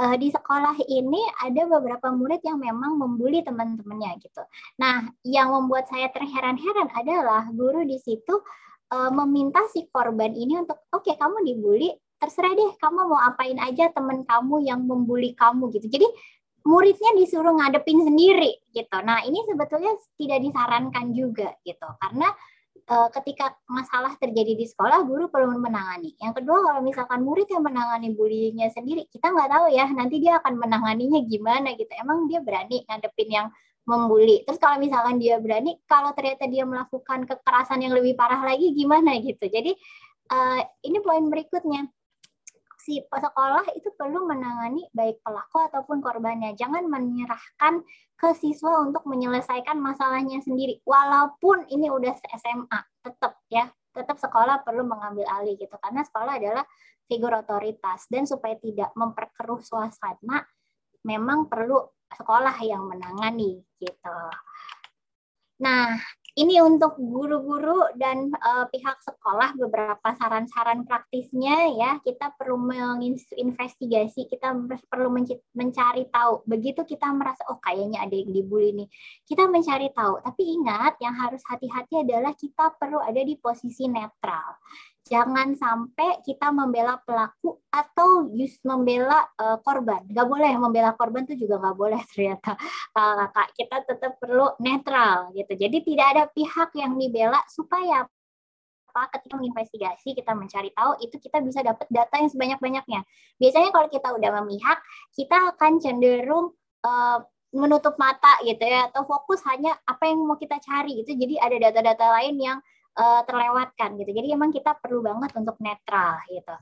[0.00, 4.42] uh, di sekolah ini ada beberapa murid yang memang membuli teman-temannya gitu.
[4.80, 8.42] Nah, yang membuat saya terheran-heran adalah guru di situ
[8.94, 11.90] uh, meminta si korban ini untuk oke okay, kamu dibully,
[12.22, 15.90] terserah deh kamu mau apain aja teman kamu yang membuli kamu gitu.
[15.90, 16.06] Jadi
[16.64, 18.98] muridnya disuruh ngadepin sendiri gitu.
[19.04, 21.88] Nah, ini sebetulnya tidak disarankan juga gitu.
[22.00, 22.32] Karena
[22.88, 26.16] uh, ketika masalah terjadi di sekolah, guru perlu menangani.
[26.16, 30.40] Yang kedua, kalau misalkan murid yang menangani bullyingnya sendiri, kita nggak tahu ya nanti dia
[30.40, 31.92] akan menanganinya gimana gitu.
[32.00, 33.46] Emang dia berani ngadepin yang
[33.84, 34.42] membuli.
[34.48, 39.16] Terus kalau misalkan dia berani, kalau ternyata dia melakukan kekerasan yang lebih parah lagi gimana
[39.20, 39.44] gitu.
[39.48, 39.76] Jadi
[40.32, 41.88] uh, ini poin berikutnya
[42.84, 46.52] si sekolah itu perlu menangani baik pelaku ataupun korbannya.
[46.52, 47.80] Jangan menyerahkan
[48.12, 50.84] ke siswa untuk menyelesaikan masalahnya sendiri.
[50.84, 55.72] Walaupun ini udah SMA, tetap ya, tetap sekolah perlu mengambil alih gitu.
[55.80, 56.64] Karena sekolah adalah
[57.08, 60.44] figur otoritas dan supaya tidak memperkeruh suasana,
[61.04, 61.80] memang perlu
[62.14, 64.18] sekolah yang menangani gitu.
[65.60, 66.00] Nah,
[66.34, 72.02] ini untuk guru-guru dan uh, pihak sekolah beberapa saran-saran praktisnya ya.
[72.02, 74.50] Kita perlu menginvestigasi kita
[74.90, 75.14] perlu
[75.54, 76.42] mencari tahu.
[76.42, 78.88] Begitu kita merasa oh kayaknya ada yang dibully nih.
[79.22, 80.26] Kita mencari tahu.
[80.26, 84.58] Tapi ingat yang harus hati-hati adalah kita perlu ada di posisi netral
[85.04, 90.00] jangan sampai kita membela pelaku atau just membela uh, korban.
[90.08, 92.56] Gak boleh membela korban itu juga gak boleh ternyata
[92.96, 93.52] uh, kak.
[93.52, 95.52] Kita tetap perlu netral gitu.
[95.52, 98.08] Jadi tidak ada pihak yang dibela supaya
[98.94, 103.00] apa ketika menginvestigasi kita mencari tahu itu kita bisa dapat data yang sebanyak-banyaknya.
[103.42, 104.78] Biasanya kalau kita udah memihak,
[105.12, 106.54] kita akan cenderung
[106.86, 107.18] uh,
[107.54, 111.14] menutup mata gitu ya atau fokus hanya apa yang mau kita cari gitu.
[111.14, 112.58] Jadi ada data-data lain yang
[112.98, 114.10] uh, terlewatkan gitu.
[114.14, 116.54] Jadi emang kita perlu banget untuk netral gitu.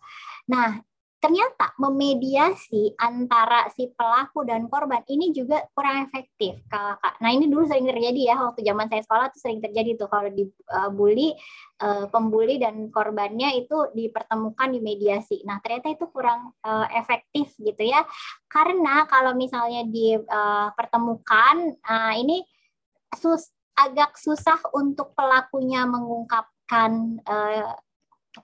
[0.49, 0.81] Nah,
[1.23, 7.15] ternyata memediasi antara si pelaku dan korban ini juga kurang efektif kakak.
[7.23, 10.27] Nah ini dulu sering terjadi ya waktu zaman saya sekolah tuh sering terjadi tuh kalau
[10.35, 11.31] dibully
[11.79, 15.47] uh, uh, pembuli dan korbannya itu dipertemukan di mediasi.
[15.47, 16.59] Nah ternyata itu kurang
[16.91, 18.03] efektif gitu ya
[18.51, 21.79] karena kalau misalnya dipertemukan
[22.19, 22.43] ini
[23.15, 27.73] sus agak susah untuk pelakunya mengungkapkan uh,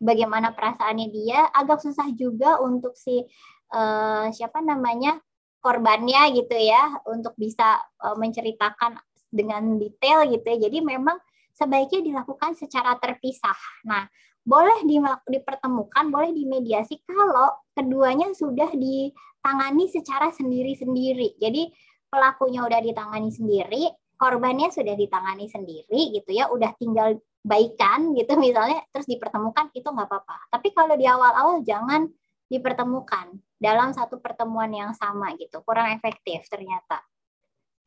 [0.00, 3.24] bagaimana perasaannya dia, agak susah juga untuk si
[3.72, 5.20] uh, siapa namanya
[5.58, 8.96] korbannya gitu ya untuk bisa uh, menceritakan
[9.28, 10.68] dengan detail gitu ya.
[10.68, 11.16] Jadi memang
[11.52, 13.56] sebaiknya dilakukan secara terpisah.
[13.84, 14.06] Nah,
[14.48, 14.80] boleh
[15.28, 21.36] dipertemukan, boleh dimediasi kalau keduanya sudah ditangani secara sendiri-sendiri.
[21.36, 21.68] Jadi
[22.08, 28.82] pelakunya udah ditangani sendiri, korbannya sudah ditangani sendiri gitu ya, udah tinggal baikan gitu misalnya,
[28.90, 30.52] terus dipertemukan itu nggak apa-apa.
[30.52, 32.10] Tapi kalau di awal-awal jangan
[32.50, 37.00] dipertemukan dalam satu pertemuan yang sama gitu, kurang efektif ternyata.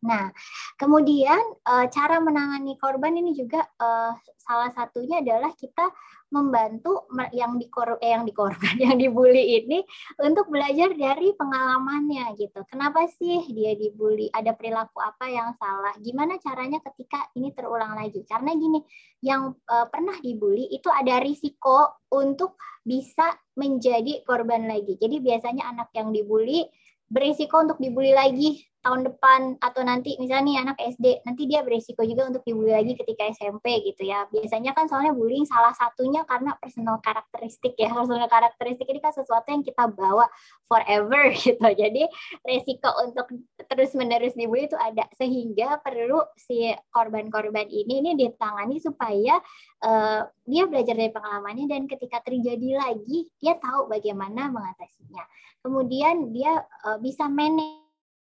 [0.02, 0.34] Nah,
[0.82, 5.94] kemudian uh, cara menangani korban ini juga uh, salah satunya adalah kita
[6.32, 9.84] membantu yang dikor eh, yang dikorban yang dibully ini
[10.24, 12.66] untuk belajar dari pengalamannya gitu.
[12.66, 14.32] Kenapa sih dia dibully?
[14.34, 15.94] Ada perilaku apa yang salah?
[16.02, 18.24] Gimana caranya ketika ini terulang lagi?
[18.26, 18.82] Karena gini,
[19.22, 24.98] yang uh, pernah dibully itu ada risiko untuk bisa menjadi korban lagi.
[24.98, 26.66] Jadi biasanya anak yang dibully
[27.12, 32.02] berisiko untuk dibully lagi tahun depan atau nanti misalnya nih anak SD nanti dia berisiko
[32.02, 34.26] juga untuk dibully lagi ketika SMP gitu ya.
[34.34, 37.94] Biasanya kan soalnya bullying salah satunya karena personal karakteristik ya.
[38.02, 40.26] Personal karakteristik ini kan sesuatu yang kita bawa
[40.65, 41.62] forever gitu.
[41.62, 42.10] Jadi
[42.41, 43.30] resiko untuk
[43.70, 45.06] terus menerus dibully itu ada.
[45.13, 49.38] Sehingga perlu si korban-korban ini ini ditangani supaya
[49.86, 55.22] uh, dia belajar dari pengalamannya dan ketika terjadi lagi dia tahu bagaimana mengatasinya.
[55.62, 57.81] Kemudian dia uh, bisa manage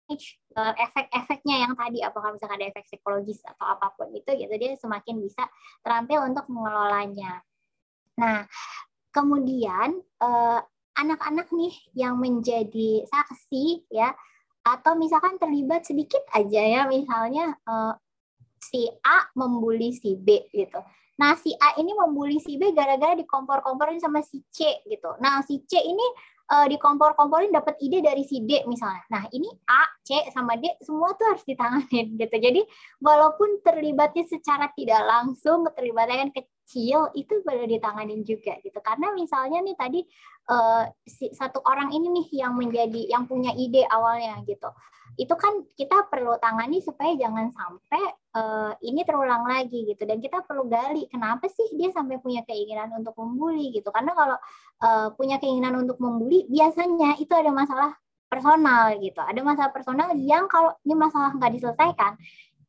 [0.10, 4.76] uh, efek-efeknya yang tadi apakah misalkan ada efek psikologis atau apa pun itu gitu dia
[4.78, 5.48] semakin bisa
[5.82, 7.42] terampil untuk mengelolanya.
[8.20, 8.46] Nah,
[9.14, 10.60] kemudian uh,
[10.94, 14.14] anak-anak nih yang menjadi saksi ya
[14.64, 17.94] atau misalkan terlibat sedikit aja ya misalnya uh,
[18.64, 20.80] si A membuli si B gitu.
[21.20, 25.14] Nah, si A ini membuli si B gara-gara dikompor-komporin sama si C gitu.
[25.22, 26.06] Nah, si C ini
[26.52, 29.04] uh, dikompor-komporin dapat ide dari si D misalnya.
[29.14, 32.36] Nah, ini A, C sama D semua tuh harus ditanganin gitu.
[32.36, 32.62] Jadi,
[33.00, 38.80] walaupun terlibatnya secara tidak langsung, keterlibatan kecil itu perlu ditanganin juga gitu.
[38.84, 40.00] Karena misalnya nih tadi
[40.50, 44.72] uh, si, satu orang ini nih yang menjadi yang punya ide awalnya gitu
[45.14, 50.04] itu kan kita perlu tangani supaya jangan sampai uh, ini terulang lagi gitu.
[50.10, 53.94] Dan kita perlu gali kenapa sih dia sampai punya keinginan untuk membuli gitu?
[53.94, 54.38] Karena kalau
[54.82, 57.94] uh, punya keinginan untuk membuli biasanya itu ada masalah
[58.26, 59.22] personal gitu.
[59.22, 62.18] Ada masalah personal yang kalau ini masalah nggak diselesaikan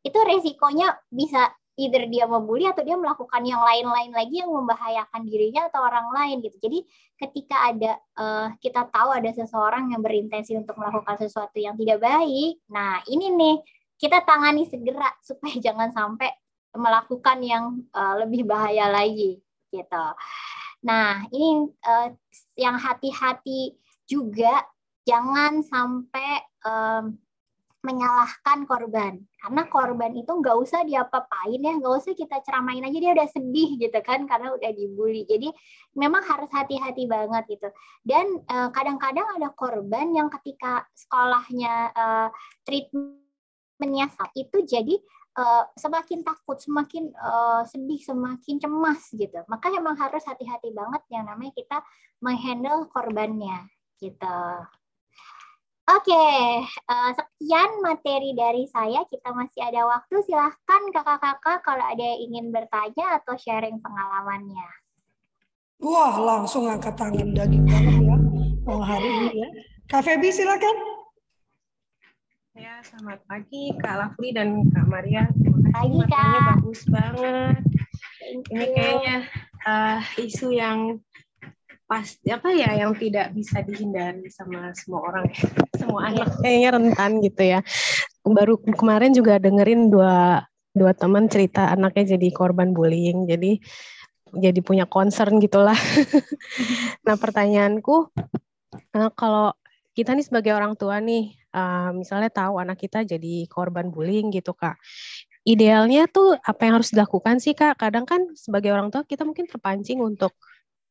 [0.05, 5.67] itu resikonya bisa either dia membuli atau dia melakukan yang lain-lain lagi yang membahayakan dirinya
[5.67, 6.57] atau orang lain gitu.
[6.63, 6.79] Jadi
[7.19, 12.63] ketika ada uh, kita tahu ada seseorang yang berintensi untuk melakukan sesuatu yang tidak baik,
[12.71, 13.57] nah ini nih
[13.99, 16.31] kita tangani segera supaya jangan sampai
[16.75, 19.39] melakukan yang uh, lebih bahaya lagi
[19.71, 20.07] gitu.
[20.85, 22.09] Nah, ini uh,
[22.61, 24.63] yang hati-hati juga
[25.09, 27.17] jangan sampai um,
[27.85, 29.21] menyalahkan korban.
[29.37, 33.77] Karena korban itu nggak usah diapa-apain ya nggak usah kita ceramain aja dia udah sedih
[33.77, 35.29] gitu kan karena udah dibully.
[35.29, 35.53] Jadi
[35.93, 37.69] memang harus hati-hati banget gitu.
[38.01, 38.41] Dan
[38.73, 42.29] kadang kadang-kadang ada korban yang ketika sekolahnya uh,
[42.63, 44.07] treatmentnya
[44.39, 44.95] itu jadi
[45.35, 49.43] uh, semakin takut semakin uh, sedih semakin cemas gitu.
[49.51, 51.83] Maka memang harus hati-hati banget yang namanya kita
[52.23, 53.67] menghandle korbannya
[53.99, 54.39] gitu
[55.85, 56.27] Oke,
[56.89, 59.05] uh, sekian materi dari saya.
[59.05, 60.17] Kita masih ada waktu.
[60.25, 64.65] Silahkan kakak-kakak kalau ada yang ingin bertanya atau sharing pengalamannya.
[65.85, 68.17] Wah, langsung angkat tangan daging banget ya.
[68.65, 69.49] Oh, hari ini ya.
[69.93, 70.77] Kak Febi silakan.
[72.57, 75.29] Ya, selamat pagi Kak Lafli dan Kak Maria.
[75.37, 76.41] Terima kasih pagi, Kak.
[76.49, 77.57] bagus banget.
[78.25, 79.17] Ini kayaknya
[79.69, 80.97] uh, isu yang
[81.85, 85.29] pas apa ya yang tidak bisa dihindari sama semua orang
[85.77, 86.29] semua anak.
[86.41, 87.61] Kayaknya rentan gitu ya.
[88.25, 93.63] Baru kemarin juga dengerin dua dua teman cerita anaknya jadi korban bullying jadi
[94.35, 95.77] jadi punya concern gitulah.
[97.07, 98.11] Nah pertanyaanku
[98.97, 99.55] uh, kalau
[99.95, 104.57] kita nih sebagai orang tua nih uh, misalnya tahu anak kita jadi korban bullying gitu
[104.57, 104.75] kak.
[105.45, 107.77] Idealnya tuh apa yang harus dilakukan sih kak?
[107.77, 110.33] Kadang kan sebagai orang tua kita mungkin terpancing untuk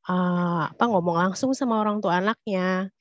[0.10, 2.92] uh, apa ngomong langsung sama orang tua anaknya.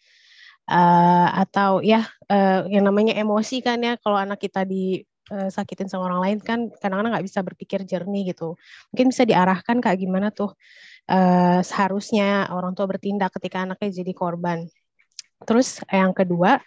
[0.62, 6.12] Uh, atau ya uh, yang namanya emosi kan ya kalau anak kita di sakitin sama
[6.12, 8.52] orang lain kan kadang-kadang nggak bisa berpikir jernih gitu.
[8.92, 10.52] Mungkin bisa diarahkan kayak gimana tuh
[11.08, 14.68] uh, seharusnya orang tua bertindak ketika anaknya jadi korban.
[15.48, 16.60] Terus yang kedua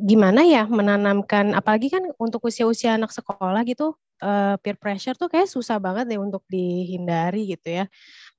[0.00, 3.92] gimana ya menanamkan apalagi kan untuk usia-usia anak sekolah gitu
[4.24, 7.84] uh, peer pressure tuh kayak susah banget deh untuk dihindari gitu ya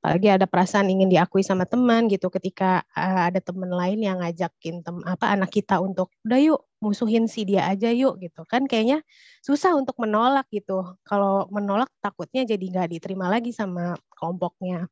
[0.05, 4.85] apalagi ada perasaan ingin diakui sama teman gitu ketika uh, ada teman lain yang ngajakin
[4.85, 8.45] tem apa anak kita untuk udah yuk musuhin si dia aja yuk gitu.
[8.45, 9.01] Kan kayaknya
[9.41, 10.85] susah untuk menolak gitu.
[11.01, 14.85] Kalau menolak takutnya jadi nggak diterima lagi sama kelompoknya.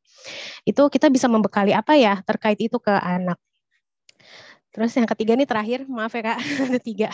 [0.66, 3.38] Itu kita bisa membekali apa ya terkait itu ke anak.
[4.74, 5.86] Terus yang ketiga nih terakhir.
[5.86, 6.38] Maaf ya kak.
[6.74, 7.08] Ada tiga.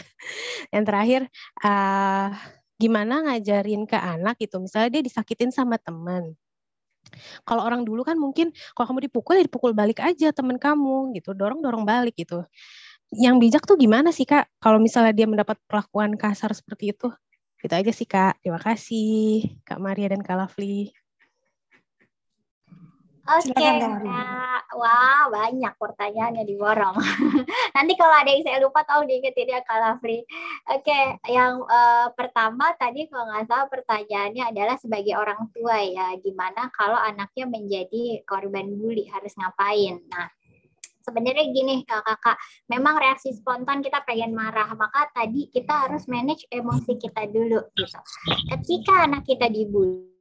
[0.72, 1.20] Yang terakhir
[1.60, 2.32] uh,
[2.80, 4.56] gimana ngajarin ke anak gitu.
[4.56, 6.32] Misalnya dia disakitin sama teman
[7.44, 11.34] kalau orang dulu kan mungkin kalau kamu dipukul ya dipukul balik aja temen kamu gitu,
[11.36, 12.44] dorong-dorong balik gitu.
[13.10, 17.10] Yang bijak tuh gimana sih Kak kalau misalnya dia mendapat perlakuan kasar seperti itu?
[17.60, 18.40] Itu aja sih Kak.
[18.40, 20.99] Terima kasih Kak Maria dan Kak Lovely.
[23.30, 24.62] Oke, okay, Kak.
[24.74, 26.98] Wah, banyak pertanyaannya diborong.
[27.78, 30.26] Nanti kalau ada yang saya lupa tahu diingetin ya Kak Lafri.
[30.66, 36.18] Oke, okay, yang uh, pertama tadi kalau nggak salah pertanyaannya adalah sebagai orang tua ya,
[36.18, 40.02] gimana kalau anaknya menjadi korban bully harus ngapain?
[40.10, 40.26] Nah,
[41.06, 46.98] sebenarnya gini kakak-kakak, memang reaksi spontan kita pengen marah, maka tadi kita harus manage emosi
[46.98, 48.00] kita dulu gitu.
[48.50, 50.19] Ketika anak kita dibully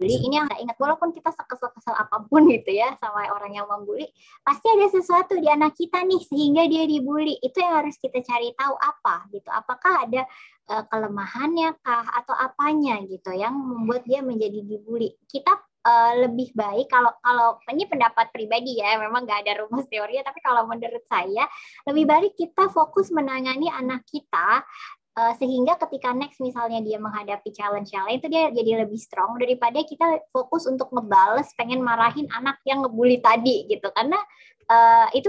[0.00, 0.76] bully ini yang nggak ingat.
[0.80, 4.08] Walaupun kita sekesel-kesel apa pun gitu ya sama orang yang membuli
[4.40, 7.36] pasti ada sesuatu di anak kita nih sehingga dia dibully.
[7.44, 9.52] Itu yang harus kita cari tahu apa gitu.
[9.52, 10.24] Apakah ada
[10.72, 15.12] uh, kelemahannya kah atau apanya gitu yang membuat dia menjadi dibully.
[15.28, 15.52] Kita
[15.84, 20.40] uh, lebih baik kalau kalau ini pendapat pribadi ya memang nggak ada rumus teorinya tapi
[20.44, 21.44] kalau menurut saya
[21.88, 24.64] lebih baik kita fokus menangani anak kita
[25.20, 29.36] uh, sehingga ketika next misalnya dia menghadapi challenge yang lain itu dia jadi lebih strong
[29.36, 33.92] daripada kita fokus untuk ngebales pengen marahin anak yang ngebully tadi gitu.
[33.92, 34.16] Karena
[34.72, 35.28] uh, itu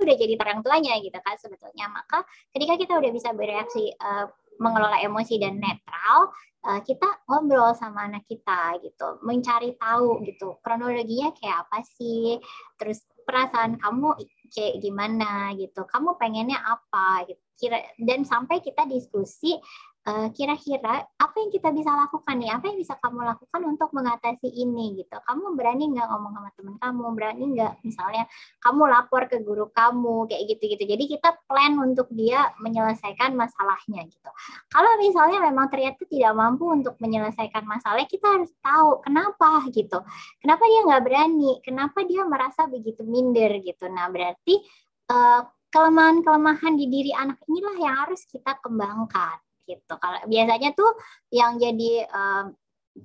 [0.00, 1.92] udah jadi orang tuanya gitu kan sebetulnya.
[1.92, 2.24] Maka
[2.56, 6.30] ketika kita udah bisa bereaksi uh, mengelola emosi dan netral,
[6.64, 12.40] kita ngobrol sama anak kita gitu, mencari tahu gitu kronologinya kayak apa sih,
[12.80, 14.16] terus perasaan kamu
[14.48, 19.56] kayak gimana gitu, kamu pengennya apa gitu, kira dan sampai kita diskusi
[20.04, 22.52] Eh, kira-kira apa yang kita bisa lakukan nih?
[22.52, 25.16] Apa yang bisa kamu lakukan untuk mengatasi ini gitu?
[25.16, 27.04] Kamu berani nggak ngomong sama teman kamu?
[27.16, 28.28] Berani nggak misalnya
[28.60, 30.84] kamu lapor ke guru kamu kayak gitu-gitu.
[30.84, 34.28] Jadi kita plan untuk dia menyelesaikan masalahnya gitu.
[34.68, 40.04] Kalau misalnya memang ternyata tidak mampu untuk menyelesaikan masalahnya, kita harus tahu kenapa gitu.
[40.36, 41.64] Kenapa dia nggak berani?
[41.64, 43.88] Kenapa dia merasa begitu minder gitu?
[43.88, 44.60] Nah berarti
[45.08, 49.94] uh, kelemahan-kelemahan di diri anak inilah yang harus kita kembangkan gitu.
[49.98, 50.94] Kalau biasanya tuh
[51.34, 52.54] yang jadi um,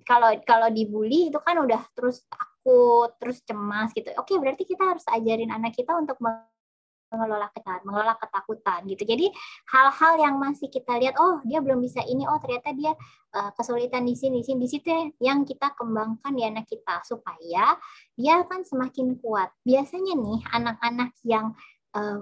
[0.06, 4.14] kalau kalau dibully itu kan udah terus takut, terus cemas gitu.
[4.22, 9.02] Oke, berarti kita harus ajarin anak kita untuk mengelola ketakutan, mengelola ketakutan gitu.
[9.02, 9.34] Jadi
[9.74, 12.94] hal-hal yang masih kita lihat, oh dia belum bisa ini, oh ternyata dia
[13.34, 17.02] uh, kesulitan di sini, di sini, di situ ya, yang kita kembangkan di anak kita
[17.02, 17.74] supaya
[18.14, 19.50] dia akan semakin kuat.
[19.66, 21.58] Biasanya nih anak-anak yang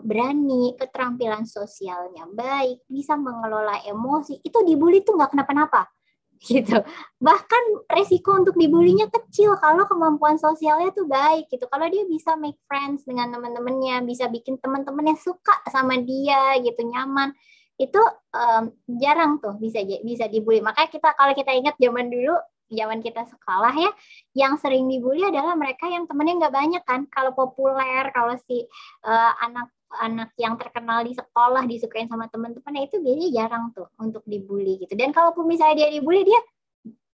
[0.03, 5.91] berani, keterampilan sosialnya baik, bisa mengelola emosi, itu dibully tuh nggak kenapa-napa
[6.47, 6.79] gitu.
[7.19, 11.65] Bahkan resiko untuk dibulinya kecil kalau kemampuan sosialnya tuh baik gitu.
[11.67, 17.33] Kalau dia bisa make friends dengan teman-temannya, bisa bikin teman-temannya suka sama dia gitu, nyaman.
[17.77, 18.01] Itu
[18.33, 20.61] um, jarang tuh bisa bisa dibully.
[20.61, 22.37] Makanya kita kalau kita ingat zaman dulu
[22.67, 23.91] zaman kita sekolah ya,
[24.35, 27.07] yang sering dibully adalah mereka yang temennya nggak banyak kan.
[27.11, 28.67] Kalau populer, kalau si
[29.07, 34.23] uh, anak anak yang terkenal di sekolah disukain sama teman-temannya itu biasanya jarang tuh untuk
[34.27, 34.93] dibully gitu.
[34.99, 36.39] Dan kalaupun misalnya dia dibully dia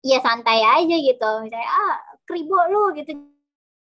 [0.01, 1.29] ya santai aja gitu.
[1.45, 1.95] Misalnya ah
[2.25, 3.13] kribo lu gitu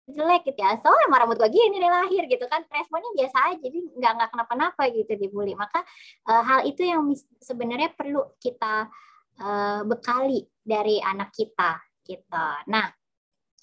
[0.05, 0.77] jelek gitu ya.
[0.85, 2.61] Soalnya emang rambut gue gini dari lahir gitu kan.
[2.69, 3.59] Responnya biasa aja.
[3.65, 5.57] Jadi nggak nggak kenapa-napa gitu dibully.
[5.57, 5.81] Maka
[6.29, 7.09] uh, hal itu yang
[7.41, 8.93] sebenarnya perlu kita
[9.41, 12.47] uh, bekali dari anak kita gitu.
[12.69, 12.89] Nah,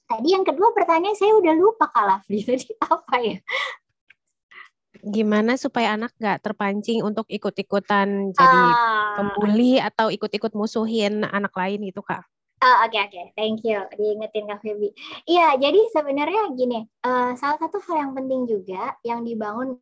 [0.10, 3.38] tadi yang kedua pertanyaan saya udah lupa kalah Jadi apa ya?
[5.02, 11.82] Gimana supaya anak nggak terpancing untuk ikut-ikutan jadi uh, pembuli atau ikut-ikut musuhin anak lain
[11.90, 12.22] gitu kak?
[12.62, 13.26] Oh, oke okay, oke, okay.
[13.34, 14.94] thank you diingetin Kak Febi.
[15.26, 19.82] Iya, jadi sebenarnya gini, uh, salah satu hal yang penting juga yang dibangun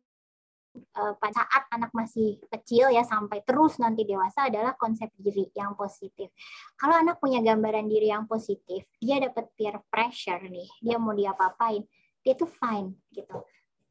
[1.18, 6.30] pada saat anak masih kecil ya sampai terus nanti dewasa adalah konsep diri yang positif.
[6.78, 11.82] Kalau anak punya gambaran diri yang positif, dia dapat peer pressure nih, dia mau diapa-apain,
[12.22, 13.42] dia tuh fine gitu.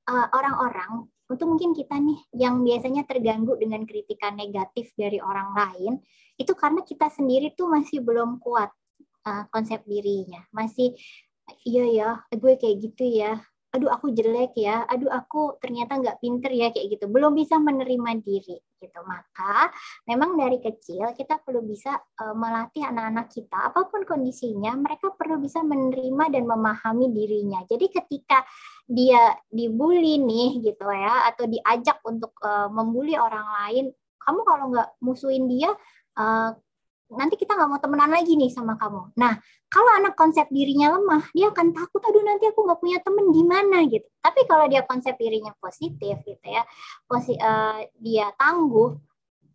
[0.09, 5.93] eh, orang-orang untuk mungkin kita nih yang biasanya terganggu dengan kritikan negatif dari orang lain,
[6.41, 8.73] itu karena kita sendiri tuh masih belum kuat
[9.29, 10.97] uh, konsep dirinya, masih
[11.61, 13.37] iya ya, gue kayak gitu ya,
[13.69, 18.17] aduh aku jelek ya, aduh aku ternyata nggak pinter ya kayak gitu, belum bisa menerima
[18.25, 18.99] diri gitu.
[19.05, 19.69] Maka
[20.09, 25.37] memang dari kecil kita perlu bisa uh, melatih anak-anak kita, apa pun kondisinya, mereka perlu
[25.37, 27.61] bisa menerima dan memahami dirinya.
[27.69, 28.41] Jadi ketika
[28.89, 33.85] dia dibully nih gitu ya, atau diajak untuk uh, membuli orang lain,
[34.17, 35.69] kamu kalau nggak musuhin dia,
[36.17, 36.57] uh,
[37.09, 39.13] nanti kita nggak mau temenan lagi nih sama kamu.
[39.17, 39.33] Nah,
[39.69, 43.85] kalau anak konsep dirinya lemah, dia akan takut, aduh nanti aku nggak punya temen gimana
[43.89, 44.05] gitu.
[44.21, 46.61] Tapi kalau dia konsep dirinya positif gitu ya,
[47.09, 48.97] posi uh, dia tangguh,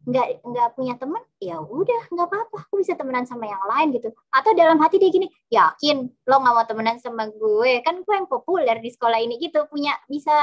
[0.04, 4.12] nggak nggak punya temen, ya udah nggak apa-apa, aku bisa temenan sama yang lain gitu.
[4.28, 8.28] Atau dalam hati dia gini, yakin lo nggak mau temenan sama gue, kan gue yang
[8.28, 10.34] populer di sekolah ini gitu, punya bisa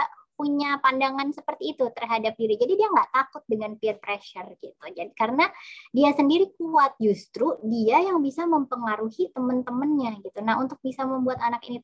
[0.41, 2.57] punya pandangan seperti itu terhadap diri.
[2.57, 4.73] Jadi dia nggak takut dengan peer pressure gitu.
[4.89, 5.45] Jadi karena
[5.93, 10.41] dia sendiri kuat justru dia yang bisa mempengaruhi teman-temannya gitu.
[10.41, 11.77] Nah untuk bisa membuat anak ini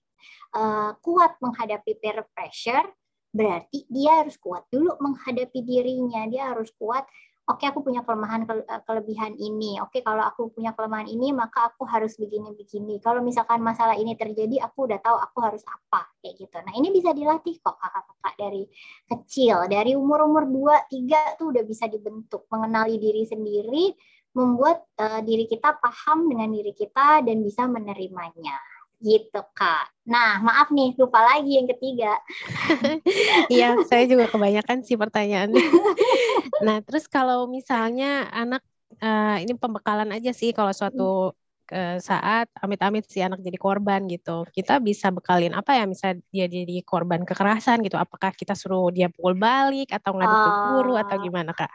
[0.57, 2.89] uh, kuat menghadapi peer pressure
[3.29, 6.25] berarti dia harus kuat dulu menghadapi dirinya.
[6.25, 7.05] Dia harus kuat
[7.47, 9.79] oke okay, aku punya kelemahan eh, kelebihan ini.
[9.79, 12.99] Oke, okay, kalau aku punya kelemahan ini maka aku harus begini-begini.
[12.99, 16.57] Kalau misalkan masalah ini terjadi, aku udah tahu aku harus apa kayak gitu.
[16.59, 18.63] Nah, ini bisa dilatih kok kakak-kakak dari
[19.07, 23.95] kecil, dari umur-umur 2 3 tuh udah bisa dibentuk, mengenali diri sendiri,
[24.35, 28.59] membuat uh, diri kita paham dengan diri kita dan bisa menerimanya
[28.97, 29.93] gitu kak.
[30.09, 32.17] Nah maaf nih lupa lagi yang ketiga.
[33.53, 35.61] Iya saya juga kebanyakan sih pertanyaannya.
[36.65, 38.65] nah terus kalau misalnya anak
[38.99, 41.31] uh, ini pembekalan aja sih kalau suatu
[41.71, 46.45] uh, saat amit-amit si anak jadi korban gitu, kita bisa bekalin apa ya misalnya dia
[46.49, 51.15] jadi korban kekerasan gitu, apakah kita suruh dia pukul balik atau ngadu ke guru atau
[51.15, 51.23] oh.
[51.23, 51.71] gimana kak?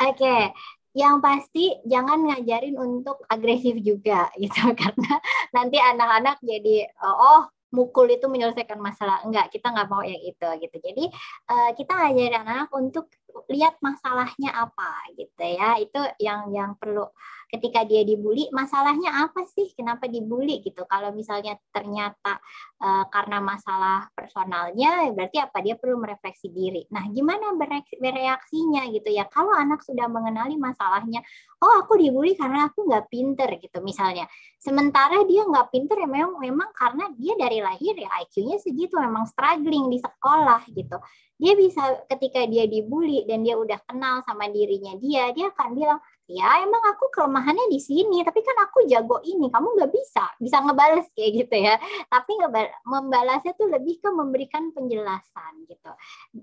[0.00, 0.42] Oke, okay
[0.98, 4.74] yang pasti jangan ngajarin untuk agresif juga gitu.
[4.74, 5.22] Karena
[5.54, 9.22] nanti anak-anak jadi oh mukul itu menyelesaikan masalah.
[9.22, 10.76] Enggak kita nggak mau yang itu gitu.
[10.82, 11.04] Jadi
[11.54, 13.06] uh, kita ngajarin anak-anak untuk
[13.48, 15.80] lihat masalahnya apa gitu ya.
[15.80, 17.08] Itu yang yang perlu
[17.48, 19.72] ketika dia dibully masalahnya apa sih?
[19.72, 20.84] Kenapa dibully gitu.
[20.84, 22.36] Kalau misalnya ternyata
[22.80, 25.58] uh, karena masalah personalnya berarti apa?
[25.64, 26.84] Dia perlu merefleksi diri.
[26.92, 27.56] Nah gimana
[27.96, 29.24] bereaksinya gitu ya?
[29.32, 31.24] Kalau anak sudah mengenali masalahnya
[31.64, 34.28] oh aku dibully karena aku nggak pinter gitu misalnya.
[34.60, 39.24] Sementara dia nggak pinter ya memang memang karena dia dari lahir ya IQ-nya segitu memang
[39.24, 40.98] struggling di sekolah gitu
[41.38, 46.00] dia bisa ketika dia dibully dan dia udah kenal sama dirinya dia dia akan bilang
[46.28, 50.28] ya emang aku kelemahannya di sini tapi kan aku jago ini kamu nggak bisa.
[50.36, 51.80] Bisa ngebales kayak gitu ya.
[52.12, 52.32] Tapi
[52.84, 55.90] membalasnya tuh lebih ke memberikan penjelasan gitu.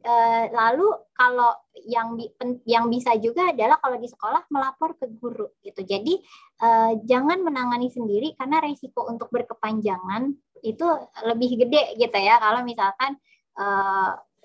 [0.01, 0.13] E,
[0.49, 1.53] lalu kalau
[1.85, 2.17] yang
[2.65, 5.85] yang bisa juga adalah kalau di sekolah melapor ke guru gitu.
[5.85, 6.17] Jadi
[6.59, 6.69] e,
[7.05, 10.33] jangan menangani sendiri karena resiko untuk berkepanjangan
[10.65, 10.87] itu
[11.29, 12.41] lebih gede gitu ya.
[12.41, 13.21] Kalau misalkan
[13.53, 13.65] e,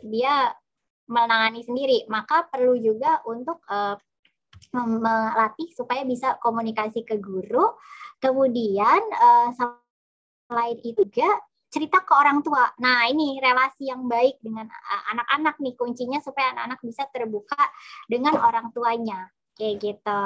[0.04, 0.52] dia
[1.10, 3.98] menangani sendiri maka perlu juga untuk uh,
[4.70, 7.74] melatih supaya bisa komunikasi ke guru.
[8.20, 11.40] Kemudian uh, selain itu juga
[11.70, 12.66] cerita ke orang tua.
[12.82, 14.66] Nah, ini relasi yang baik dengan
[15.14, 17.62] anak-anak nih kuncinya supaya anak-anak bisa terbuka
[18.10, 19.30] dengan orang tuanya.
[19.54, 20.22] Kayak gitu.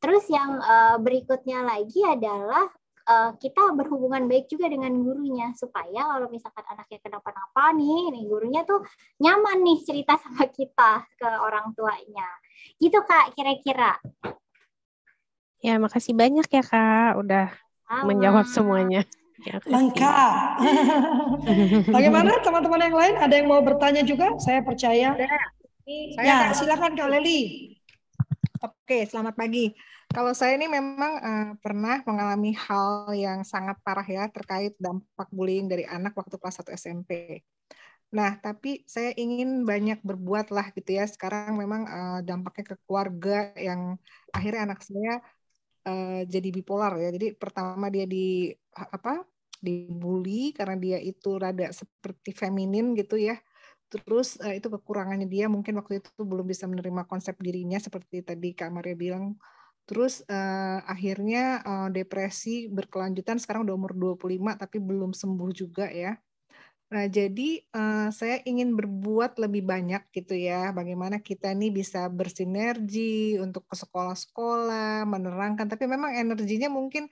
[0.00, 0.56] Terus yang
[1.04, 2.64] berikutnya lagi adalah
[3.08, 8.62] uh, kita berhubungan baik juga dengan gurunya supaya kalau misalkan anaknya kenapa-napa nih, nih gurunya
[8.66, 8.84] tuh
[9.22, 12.28] nyaman nih cerita sama kita ke orang tuanya.
[12.76, 13.96] Gitu Kak, kira-kira.
[15.60, 17.52] Ya, makasih banyak ya Kak, udah
[17.84, 18.08] Sama.
[18.08, 19.04] menjawab semuanya.
[19.40, 20.32] Ya, Lengkap.
[21.96, 23.14] Bagaimana teman-teman yang lain?
[23.16, 24.36] Ada yang mau bertanya juga?
[24.36, 25.16] Saya percaya.
[26.20, 27.72] Ya, silakan Kak Leli.
[28.60, 29.72] Oke, selamat pagi.
[30.10, 35.70] Kalau saya ini memang uh, pernah mengalami hal yang sangat parah ya terkait dampak bullying
[35.70, 37.10] dari anak waktu kelas 1 SMP.
[38.10, 41.06] Nah, tapi saya ingin banyak berbuat lah gitu ya.
[41.06, 43.94] Sekarang memang uh, dampaknya ke keluarga yang
[44.34, 45.22] akhirnya anak saya
[45.86, 47.14] uh, jadi bipolar ya.
[47.14, 49.22] Jadi pertama dia di apa?
[49.60, 53.36] dibully karena dia itu rada seperti feminin gitu ya.
[53.92, 58.56] Terus uh, itu kekurangannya dia mungkin waktu itu belum bisa menerima konsep dirinya seperti tadi
[58.56, 59.36] Kak Maria bilang
[59.90, 66.14] Terus uh, akhirnya uh, depresi berkelanjutan sekarang udah umur 25 tapi belum sembuh juga ya.
[66.90, 70.70] Nah, jadi uh, saya ingin berbuat lebih banyak gitu ya.
[70.70, 75.66] Bagaimana kita nih bisa bersinergi untuk ke sekolah-sekolah, menerangkan.
[75.66, 77.10] Tapi memang energinya mungkin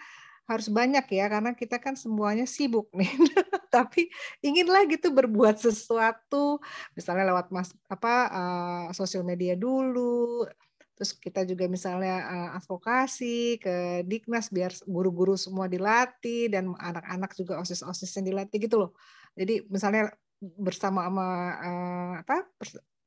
[0.48, 3.10] harus banyak ya karena kita kan semuanya sibuk nih.
[3.74, 4.06] Tapi
[4.42, 6.62] inginlah gitu berbuat sesuatu,
[6.98, 10.42] misalnya lewat mas apa uh, sosial media dulu,
[10.99, 17.62] Terus kita juga misalnya uh, advokasi ke Diknas biar guru-guru semua dilatih dan anak-anak juga
[17.62, 18.90] osis-osis yang dilatih gitu loh.
[19.38, 20.11] Jadi misalnya
[20.42, 21.28] bersama sama
[21.62, 22.51] uh, apa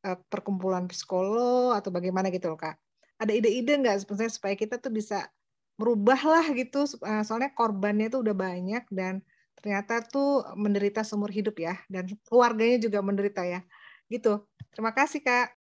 [0.08, 2.80] uh, perkumpulan psikolog atau bagaimana gitu loh kak.
[3.20, 5.28] Ada ide-ide nggak sebenarnya supaya kita tuh bisa
[5.76, 6.88] merubah lah gitu.
[7.04, 9.20] Uh, soalnya korbannya tuh udah banyak dan
[9.60, 13.60] ternyata tuh menderita seumur hidup ya dan keluarganya juga menderita ya.
[14.08, 14.48] Gitu.
[14.72, 15.61] Terima kasih kak.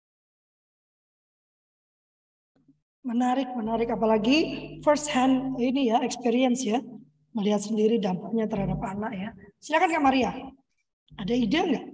[3.06, 3.88] Menarik, menarik.
[3.94, 4.38] Apalagi
[4.82, 6.82] first hand ini ya, experience ya.
[7.30, 9.30] Melihat sendiri dampaknya terhadap anak ya.
[9.62, 10.30] Silakan Kak Maria.
[11.14, 11.86] Ada ide nggak?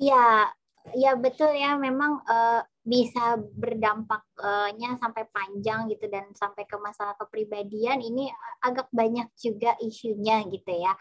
[0.00, 0.48] Ya,
[0.96, 1.76] ya betul ya.
[1.76, 8.32] Memang uh, bisa berdampaknya sampai panjang gitu dan sampai ke masalah kepribadian ini
[8.64, 10.96] agak banyak juga isunya gitu ya.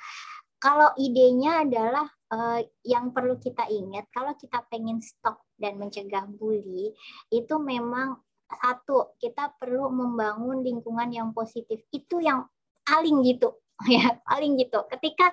[0.60, 2.04] Kalau idenya adalah
[2.36, 6.92] uh, yang perlu kita ingat kalau kita pengen stop dan mencegah bully
[7.32, 8.20] itu memang
[8.50, 11.86] satu kita perlu membangun lingkungan yang positif.
[11.94, 12.50] Itu yang
[12.82, 13.54] paling gitu
[13.96, 14.82] ya paling gitu.
[14.90, 15.30] Ketika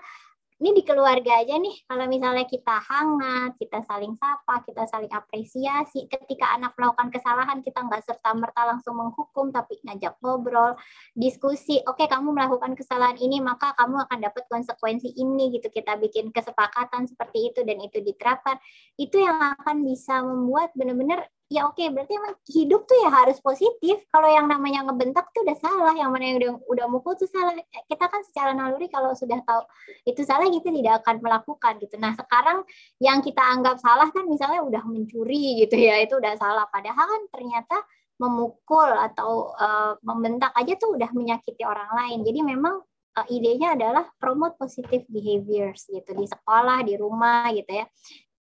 [0.56, 6.08] ini di keluarga aja nih kalau misalnya kita hangat kita saling sapa kita saling apresiasi
[6.08, 10.72] ketika anak melakukan kesalahan kita nggak serta merta langsung menghukum tapi ngajak ngobrol
[11.12, 15.68] diskusi oke okay, kamu melakukan kesalahan ini maka kamu akan dapat konsekuensi ini gitu.
[15.68, 18.56] Kita bikin kesepakatan seperti itu dan itu diterapkan.
[18.96, 23.38] Itu yang akan bisa membuat benar-benar ya oke okay, berarti emang hidup tuh ya harus
[23.38, 24.02] positif.
[24.10, 27.54] Kalau yang namanya ngebentak tuh udah salah yang mana yang udah udah mukul tuh salah.
[27.86, 29.62] Kita kan secara naluri kalau sudah tahu
[30.02, 31.94] itu salah kita tidak akan melakukan gitu.
[32.02, 32.66] Nah sekarang
[32.98, 36.66] yang kita anggap salah kan misalnya udah mencuri gitu ya itu udah salah.
[36.66, 37.76] Padahal kan ternyata
[38.16, 42.26] memukul atau uh, membentak aja tuh udah menyakiti orang lain.
[42.26, 42.82] Jadi memang
[43.16, 47.86] uh, idenya adalah promote positive behaviors gitu di sekolah di rumah gitu ya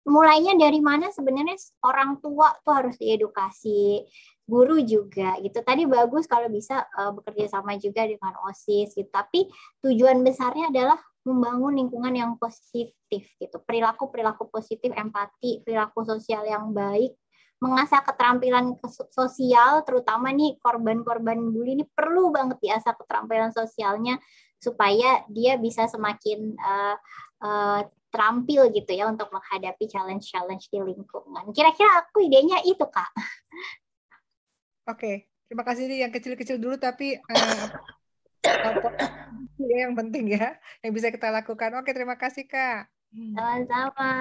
[0.03, 1.55] mulainya dari mana sebenarnya
[1.87, 4.03] orang tua tuh harus diedukasi
[4.43, 5.63] guru juga gitu.
[5.63, 9.07] Tadi bagus kalau bisa uh, bekerja sama juga dengan osis gitu.
[9.07, 9.47] Tapi
[9.79, 13.57] tujuan besarnya adalah membangun lingkungan yang positif gitu.
[13.63, 17.15] Perilaku perilaku positif empati perilaku sosial yang baik
[17.63, 18.75] mengasah keterampilan
[19.07, 24.19] sosial, terutama nih korban-korban bully ini perlu banget diasah keterampilan sosialnya
[24.59, 26.95] supaya dia bisa semakin uh,
[27.39, 27.81] uh,
[28.13, 31.49] terampil gitu ya untuk menghadapi challenge-challenge di lingkungan.
[31.49, 33.09] Kira-kira aku idenya itu kak.
[34.93, 37.65] Oke, terima kasih nih yang kecil-kecil dulu tapi uh,
[39.81, 40.53] yang penting ya
[40.85, 41.73] yang bisa kita lakukan.
[41.81, 42.85] Oke, terima kasih kak.
[43.09, 44.11] Sama-sama.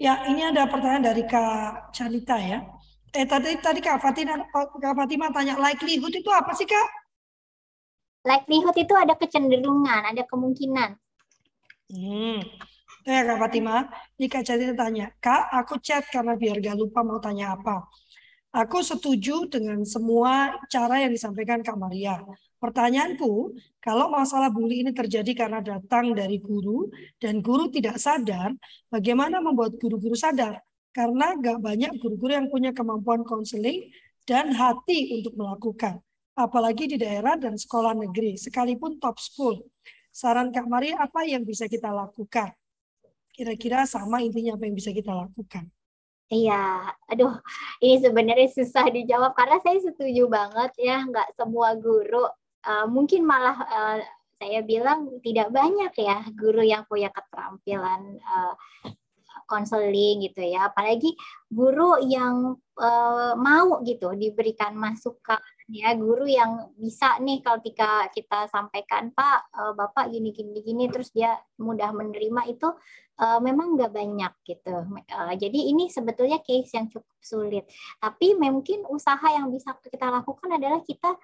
[0.00, 2.64] Ya, ini ada pertanyaan dari Kak Carita ya.
[3.12, 6.88] Eh tadi tadi Kak Fatima Kak Fatima tanya likelihood itu apa sih Kak?
[8.24, 10.96] Likelihood itu ada kecenderungan, ada kemungkinan.
[11.92, 12.40] Hmm.
[13.08, 13.88] Ya Kak Fatima,
[14.20, 17.88] ini Kak Carita tanya, Kak aku chat karena biar gak lupa mau tanya apa.
[18.52, 22.20] Aku setuju dengan semua cara yang disampaikan Kak Maria.
[22.60, 28.52] Pertanyaanku, kalau masalah bully ini terjadi karena datang dari guru dan guru tidak sadar,
[28.92, 30.60] bagaimana membuat guru-guru sadar?
[30.92, 33.88] Karena gak banyak guru-guru yang punya kemampuan konseling
[34.28, 36.04] dan hati untuk melakukan.
[36.36, 39.56] Apalagi di daerah dan sekolah negeri, sekalipun top school.
[40.12, 42.59] Saran Kak Maria, apa yang bisa kita lakukan?
[43.40, 45.64] Kira-kira sama intinya apa yang bisa kita lakukan.
[46.28, 47.40] Iya, aduh,
[47.80, 52.28] ini sebenarnya susah dijawab karena saya setuju banget ya, nggak semua guru
[52.66, 53.98] uh, mungkin malah uh,
[54.40, 58.54] saya bilang tidak banyak ya guru yang punya keterampilan uh,
[59.44, 60.70] konseling gitu ya.
[60.70, 61.12] Apalagi
[61.50, 65.92] guru yang uh, mau gitu diberikan masukan ya.
[65.98, 71.36] Guru yang bisa nih kalau ketika kita sampaikan Pak Bapak gini gini gini terus dia
[71.58, 72.70] mudah menerima itu
[73.20, 74.74] uh, memang nggak banyak gitu
[75.12, 77.68] uh, jadi ini sebetulnya case yang cukup sulit
[78.00, 81.14] tapi mungkin usaha yang bisa kita lakukan adalah kita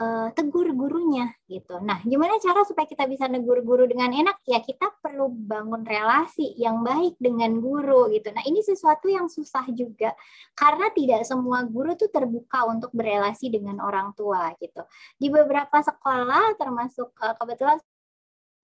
[0.00, 1.78] uh, tegur gurunya gitu.
[1.82, 4.42] Nah, gimana cara supaya kita bisa negur guru dengan enak?
[4.46, 8.30] Ya kita perlu bangun relasi yang baik dengan guru gitu.
[8.34, 10.14] Nah, ini sesuatu yang susah juga
[10.56, 14.82] karena tidak semua guru tuh terbuka untuk berelasi dengan orang tua gitu.
[15.18, 17.78] Di beberapa sekolah termasuk uh, kebetulan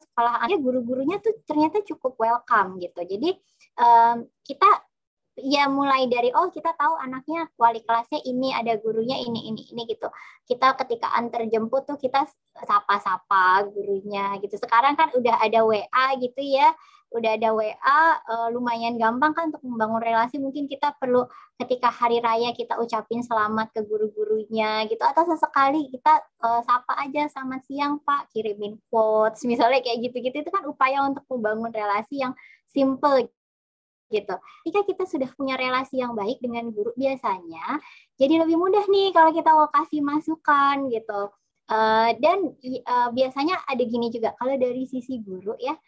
[0.00, 3.00] sekolah guru-gurunya tuh ternyata cukup welcome gitu.
[3.04, 3.36] Jadi
[3.78, 4.68] um, kita
[5.40, 9.82] ya mulai dari oh kita tahu anaknya wali kelasnya ini ada gurunya ini ini ini
[9.88, 10.08] gitu.
[10.44, 14.56] Kita ketika antar jemput tuh kita sapa-sapa gurunya gitu.
[14.60, 16.74] Sekarang kan udah ada WA gitu ya
[17.10, 21.26] udah ada WA uh, eh, lumayan gampang kan untuk membangun relasi mungkin kita perlu
[21.58, 27.26] ketika hari raya kita ucapin selamat ke guru-gurunya gitu atau sesekali kita uh, sapa aja
[27.26, 32.32] selamat siang Pak kirimin quotes misalnya kayak gitu-gitu itu kan upaya untuk membangun relasi yang
[32.70, 33.26] simple
[34.10, 34.34] gitu.
[34.66, 37.78] Jika kita sudah punya relasi yang baik dengan guru biasanya,
[38.18, 41.30] jadi lebih mudah nih kalau kita mau kasih masukan gitu.
[41.70, 42.50] Uh, dan
[42.90, 45.78] uh, biasanya ada gini juga, kalau dari sisi guru ya,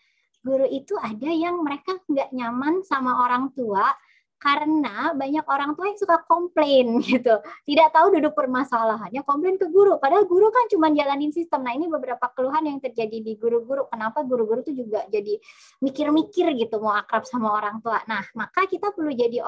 [0.43, 3.95] guru itu ada yang mereka nggak nyaman sama orang tua
[4.43, 7.39] karena banyak orang tua yang suka komplain gitu.
[7.39, 10.03] Tidak tahu duduk permasalahannya, komplain ke guru.
[10.03, 11.63] Padahal guru kan cuma jalanin sistem.
[11.63, 13.87] Nah ini beberapa keluhan yang terjadi di guru-guru.
[13.87, 15.39] Kenapa guru-guru tuh juga jadi
[15.79, 18.03] mikir-mikir gitu mau akrab sama orang tua.
[18.11, 19.47] Nah maka kita perlu jadi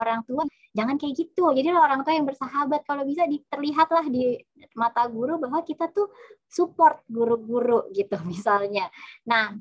[0.00, 4.38] orang tua jangan kayak gitu jadi orang tua yang bersahabat kalau bisa terlihatlah di
[4.78, 6.06] mata guru bahwa kita tuh
[6.46, 8.86] support guru-guru gitu misalnya
[9.26, 9.58] nah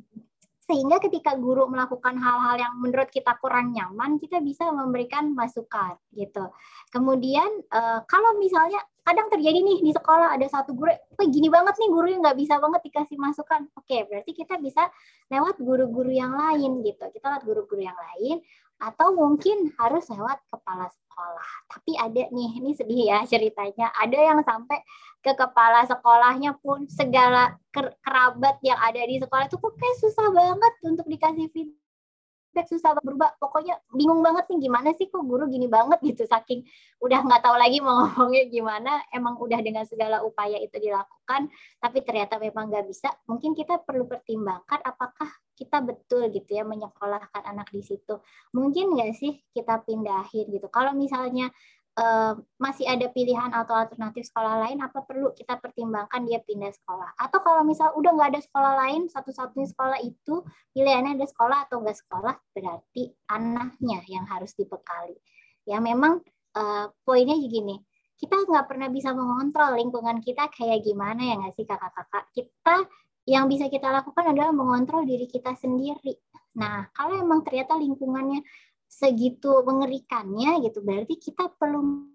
[0.68, 6.52] sehingga ketika guru melakukan hal-hal yang menurut kita kurang nyaman kita bisa memberikan masukan gitu
[6.92, 11.80] kemudian uh, kalau misalnya kadang terjadi nih di sekolah ada satu guru, wah gini banget
[11.80, 13.64] nih guru yang nggak bisa banget dikasih masukan.
[13.80, 14.84] Oke, berarti kita bisa
[15.32, 17.08] lewat guru-guru yang lain gitu.
[17.16, 18.44] Kita lewat guru-guru yang lain
[18.78, 21.50] atau mungkin harus lewat kepala sekolah.
[21.74, 23.90] Tapi ada nih, ini sedih ya ceritanya.
[23.98, 24.82] Ada yang sampai
[25.28, 30.74] ke kepala sekolahnya pun segala kerabat yang ada di sekolah itu kok kayak susah banget
[30.88, 36.00] untuk dikasih feedback susah berubah pokoknya bingung banget nih gimana sih kok guru gini banget
[36.00, 36.64] gitu saking
[37.04, 41.52] udah nggak tahu lagi mau ngomongnya gimana emang udah dengan segala upaya itu dilakukan
[41.82, 45.28] tapi ternyata memang nggak bisa mungkin kita perlu pertimbangkan apakah
[45.58, 48.22] kita betul gitu ya menyekolahkan anak di situ
[48.54, 51.50] mungkin nggak sih kita pindahin gitu kalau misalnya
[51.98, 57.18] uh, masih ada pilihan atau alternatif sekolah lain, apa perlu kita pertimbangkan dia pindah sekolah?
[57.18, 60.46] Atau kalau misal udah nggak ada sekolah lain, satu-satunya sekolah itu
[60.78, 65.18] pilihannya ada sekolah atau nggak sekolah, berarti anaknya yang harus dibekali.
[65.66, 66.22] Ya memang
[66.56, 67.82] uh, poinnya gini,
[68.18, 72.30] kita nggak pernah bisa mengontrol lingkungan kita kayak gimana ya nggak sih kakak-kakak?
[72.32, 72.86] Kita
[73.28, 76.16] yang bisa kita lakukan adalah mengontrol diri kita sendiri.
[76.56, 78.42] Nah, kalau emang ternyata lingkungannya
[78.88, 82.08] segitu mengerikannya gitu berarti kita perlu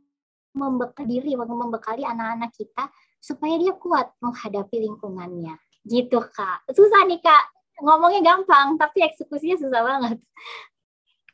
[0.57, 2.89] membekali diri membekali anak-anak kita
[3.21, 7.45] supaya dia kuat menghadapi lingkungannya gitu kak susah nih kak
[7.85, 10.17] ngomongnya gampang tapi eksekusinya susah banget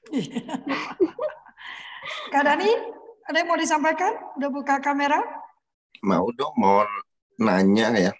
[2.32, 2.72] Kak Dani,
[3.28, 4.12] ada yang mau disampaikan?
[4.40, 5.20] Udah buka kamera?
[6.00, 6.80] Mau dong, mau
[7.36, 8.12] nanya ya.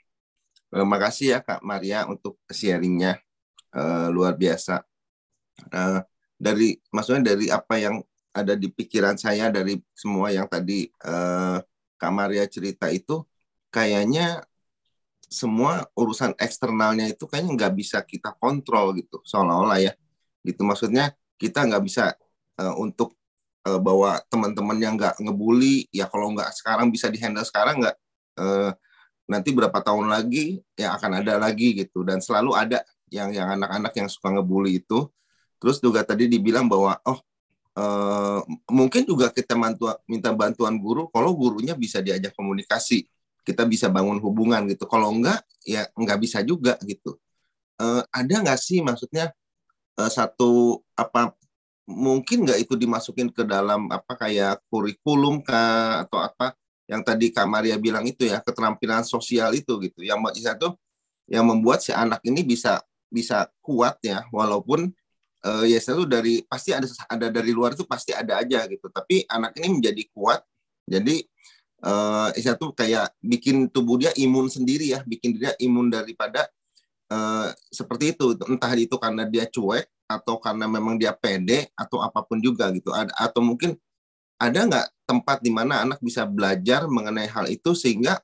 [0.68, 3.16] Terima kasih ya Kak Maria untuk sharingnya.
[3.68, 4.80] Uh, luar biasa.
[5.68, 6.00] Uh,
[6.38, 8.00] dari maksudnya dari apa yang
[8.32, 11.58] ada di pikiran saya dari semua yang tadi uh,
[11.98, 13.26] Kak Maria cerita itu
[13.68, 14.46] kayaknya
[15.28, 19.92] semua urusan eksternalnya itu kayaknya nggak bisa kita kontrol gitu seolah-olah ya.
[20.44, 22.16] Gitu maksudnya kita nggak bisa
[22.60, 23.18] uh, untuk
[23.68, 27.96] uh, bawa teman-teman yang nggak ngebully ya kalau nggak sekarang bisa dihandle sekarang nggak?
[28.38, 28.72] Uh,
[29.28, 32.80] nanti berapa tahun lagi ya akan ada lagi gitu dan selalu ada
[33.12, 35.08] yang yang anak-anak yang suka ngebully itu
[35.60, 37.20] terus juga tadi dibilang bahwa oh
[37.76, 38.40] uh,
[38.72, 43.04] mungkin juga kita mantu, minta bantuan guru kalau gurunya bisa diajak komunikasi
[43.48, 44.84] kita bisa bangun hubungan gitu.
[44.84, 47.16] Kalau enggak, ya enggak bisa juga gitu.
[47.80, 49.32] Uh, ada nggak sih maksudnya
[49.96, 51.32] uh, satu apa
[51.88, 56.52] mungkin nggak itu dimasukin ke dalam apa kayak kurikulum kah atau apa
[56.88, 60.68] yang tadi Kak Maria bilang itu ya keterampilan sosial itu gitu yang itu
[61.28, 62.80] yang membuat si anak ini bisa
[63.12, 64.88] bisa kuat ya walaupun
[65.44, 69.28] uh, ya selalu dari pasti ada ada dari luar itu pasti ada aja gitu tapi
[69.28, 70.40] anak ini menjadi kuat
[70.88, 71.22] jadi
[71.84, 76.48] uh, itu kayak bikin tubuh dia imun sendiri ya, bikin dia imun daripada
[77.12, 78.34] uh, seperti itu.
[78.48, 82.90] Entah itu karena dia cuek atau karena memang dia pede atau apa pun juga gitu.
[83.14, 83.76] Atau mungkin
[84.38, 88.22] ada nggak tempat di mana anak bisa belajar mengenai hal itu sehingga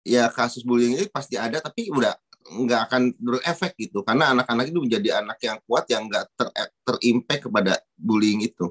[0.00, 2.16] ya kasus bullying ini pasti ada tapi udah
[2.46, 6.48] nggak akan berefek gitu karena anak-anak itu menjadi anak yang kuat yang nggak ter
[6.86, 8.70] terimpact kepada bullying itu.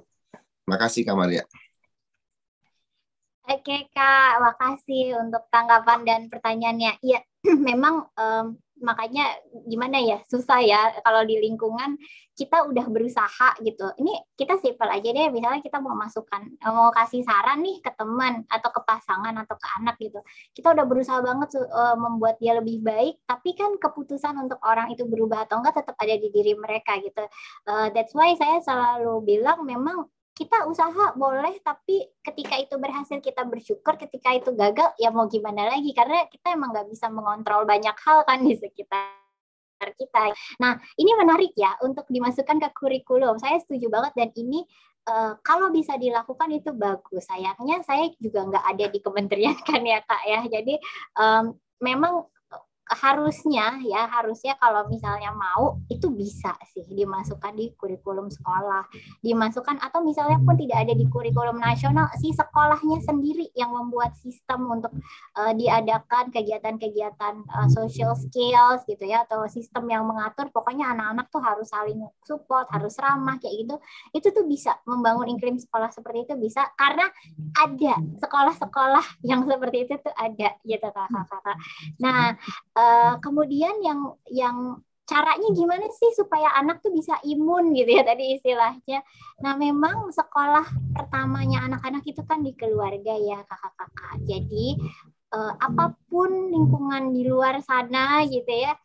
[0.66, 1.44] Makasih Kak Maria.
[3.46, 6.98] Oke Kak, makasih untuk tanggapan dan pertanyaannya.
[7.06, 7.22] Iya,
[7.70, 9.32] memang um, makanya
[9.68, 11.96] gimana ya susah ya kalau di lingkungan
[12.36, 13.88] kita udah berusaha gitu.
[13.96, 18.44] Ini kita simpel aja deh, misalnya kita mau masukkan, mau kasih saran nih ke teman
[18.52, 20.20] atau ke pasangan atau ke anak gitu.
[20.52, 25.08] Kita udah berusaha banget uh, membuat dia lebih baik, tapi kan keputusan untuk orang itu
[25.08, 27.24] berubah atau enggak tetap ada di diri mereka gitu.
[27.64, 33.48] Uh, that's why saya selalu bilang memang kita usaha boleh tapi ketika itu berhasil kita
[33.48, 35.96] bersyukur ketika itu gagal ya mau gimana lagi?
[35.96, 39.16] Karena kita emang nggak bisa mengontrol banyak hal kan di sekitar
[39.96, 40.36] kita.
[40.60, 43.40] Nah ini menarik ya untuk dimasukkan ke kurikulum.
[43.40, 44.68] Saya setuju banget dan ini
[45.08, 47.24] uh, kalau bisa dilakukan itu bagus.
[47.32, 50.40] Sayangnya saya juga nggak ada di kementerian kan ya kak ya.
[50.52, 50.76] Jadi
[51.16, 52.28] um, memang
[52.86, 58.86] harusnya ya harusnya kalau misalnya mau itu bisa sih dimasukkan di kurikulum sekolah
[59.26, 64.70] dimasukkan atau misalnya pun tidak ada di kurikulum nasional si sekolahnya sendiri yang membuat sistem
[64.70, 64.94] untuk
[65.34, 71.42] uh, diadakan kegiatan-kegiatan uh, social skills gitu ya atau sistem yang mengatur pokoknya anak-anak tuh
[71.42, 73.76] harus saling support harus ramah kayak gitu
[74.14, 77.10] itu tuh bisa membangun iklim sekolah seperti itu bisa karena
[77.58, 81.58] ada sekolah-sekolah yang seperti itu tuh ada gitu kakak-kakak
[81.98, 82.38] nah
[82.76, 88.36] Uh, kemudian yang yang caranya gimana sih supaya anak tuh bisa imun gitu ya tadi
[88.36, 89.00] istilahnya.
[89.40, 94.28] Nah memang sekolah pertamanya anak-anak itu kan di keluarga ya kakak-kakak.
[94.28, 94.76] Jadi
[95.32, 98.76] uh, apa pun lingkungan di luar sana gitu ya,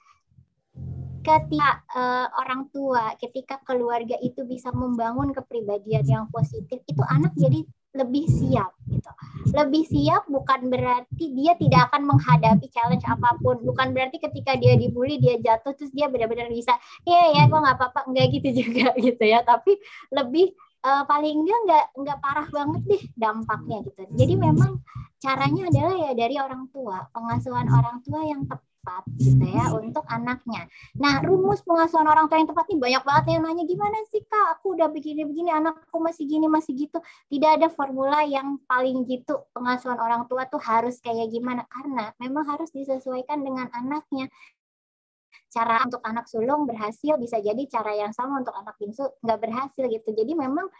[1.27, 7.67] ketika uh, orang tua, ketika keluarga itu bisa membangun kepribadian yang positif, itu anak jadi
[7.91, 9.11] lebih siap gitu.
[9.51, 13.59] Lebih siap bukan berarti dia tidak akan menghadapi challenge apa pun.
[13.67, 17.77] Bukan berarti ketika dia dibully dia jatuh terus dia benar-benar bisa, ya ya kok nggak
[17.77, 19.43] apa-apa, nggak gitu juga gitu ya.
[19.43, 19.75] Tapi
[20.15, 20.55] lebih
[20.87, 24.03] uh, paling dia nggak nggak parah banget deh dampaknya gitu.
[24.15, 24.79] Jadi memang
[25.19, 30.09] caranya adalah ya dari orang tua, pengasuhan orang tua yang tepat tepat gitu ya untuk
[30.09, 30.65] anaknya.
[30.97, 34.57] Nah, rumus pengasuhan orang tua yang tepat ini banyak banget yang nanya gimana sih Kak,
[34.57, 36.97] aku udah begini-begini, anakku masih gini, masih gitu.
[37.29, 42.49] Tidak ada formula yang paling gitu pengasuhan orang tua tuh harus kayak gimana karena memang
[42.49, 44.33] harus disesuaikan dengan anaknya.
[45.53, 49.85] Cara untuk anak sulung berhasil bisa jadi cara yang sama untuk anak bungsu nggak berhasil
[49.93, 50.09] gitu.
[50.17, 50.73] Jadi memang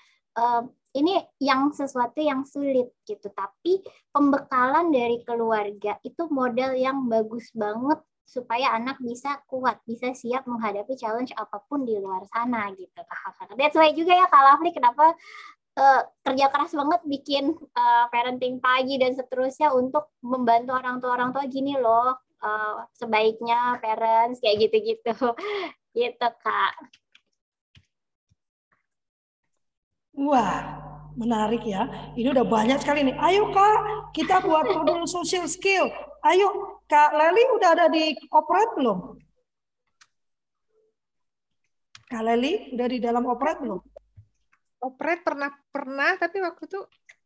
[0.97, 3.79] ini yang sesuatu yang sulit gitu tapi
[4.11, 10.95] pembekalan dari keluarga itu model yang bagus banget supaya anak bisa kuat, bisa siap menghadapi
[10.95, 13.59] challenge apa pun di luar sana gitu kakak-kakak.
[13.59, 15.19] That's why juga ya Kak Lafli kenapa
[15.75, 21.31] uh, kerja keras banget bikin uh, parenting pagi dan seterusnya untuk membantu orang tua orang
[21.35, 25.15] tua gini loh uh, sebaiknya parents kayak gitu-gitu
[25.99, 26.75] gitu Kak.
[30.21, 30.57] Wah,
[31.17, 32.13] menarik ya.
[32.13, 33.17] Ini udah banyak sekali nih.
[33.17, 35.89] Ayo Kak, kita buat modul social skill.
[36.21, 38.99] Ayo, Kak Leli udah ada di operate belum?
[42.11, 43.81] Kak Leli udah di dalam operate belum?
[44.81, 46.81] operate pernah pernah tapi waktu itu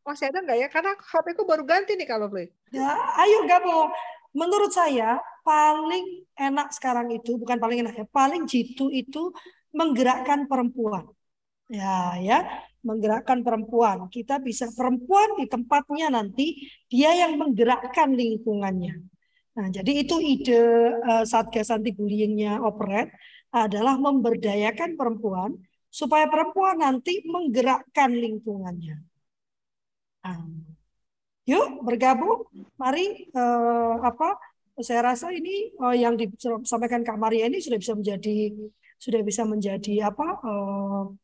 [0.05, 0.69] masih ada nggak ya?
[0.69, 2.51] Karena HP ku baru ganti nih kalau beli.
[2.75, 2.93] Ya,
[3.25, 3.89] ayo gabung.
[4.35, 9.31] Menurut saya paling enak sekarang itu bukan paling enak ya, paling jitu itu
[9.71, 11.07] menggerakkan perempuan.
[11.71, 12.39] Ya, ya,
[12.85, 14.07] menggerakkan perempuan.
[14.13, 18.95] Kita bisa perempuan di tempatnya nanti dia yang menggerakkan lingkungannya.
[19.55, 20.61] Nah, jadi itu ide
[21.03, 23.09] uh, Satgas anti bullyingnya Operet
[23.55, 25.55] adalah memberdayakan perempuan
[25.89, 28.99] supaya perempuan nanti menggerakkan lingkungannya.
[30.27, 30.43] Nah,
[31.47, 34.35] yuk bergabung, mari uh, apa?
[34.83, 38.51] Saya rasa ini uh, yang disampaikan Kak Maria ini sudah bisa menjadi
[38.99, 41.15] sudah bisa menjadi apa uh,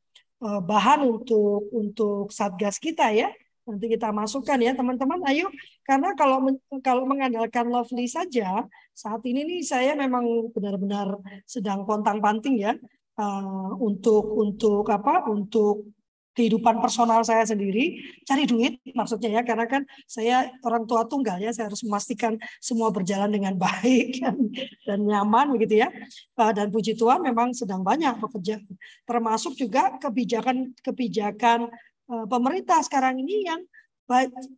[0.41, 3.29] bahan untuk untuk satgas kita ya.
[3.69, 5.21] Nanti kita masukkan ya teman-teman.
[5.29, 5.47] Ayo
[5.85, 6.43] karena kalau
[6.81, 8.65] kalau mengandalkan Lovely saja
[8.97, 12.73] saat ini nih saya memang benar-benar sedang pontang-panting ya
[13.21, 15.93] uh, untuk untuk apa untuk
[16.35, 21.51] kehidupan personal saya sendiri cari duit maksudnya ya karena kan saya orang tua tunggal ya
[21.51, 24.23] saya harus memastikan semua berjalan dengan baik
[24.87, 25.89] dan, nyaman begitu ya
[26.37, 28.63] dan puji Tuhan memang sedang banyak bekerja
[29.05, 31.67] termasuk juga kebijakan kebijakan
[32.11, 33.61] uh, pemerintah sekarang ini yang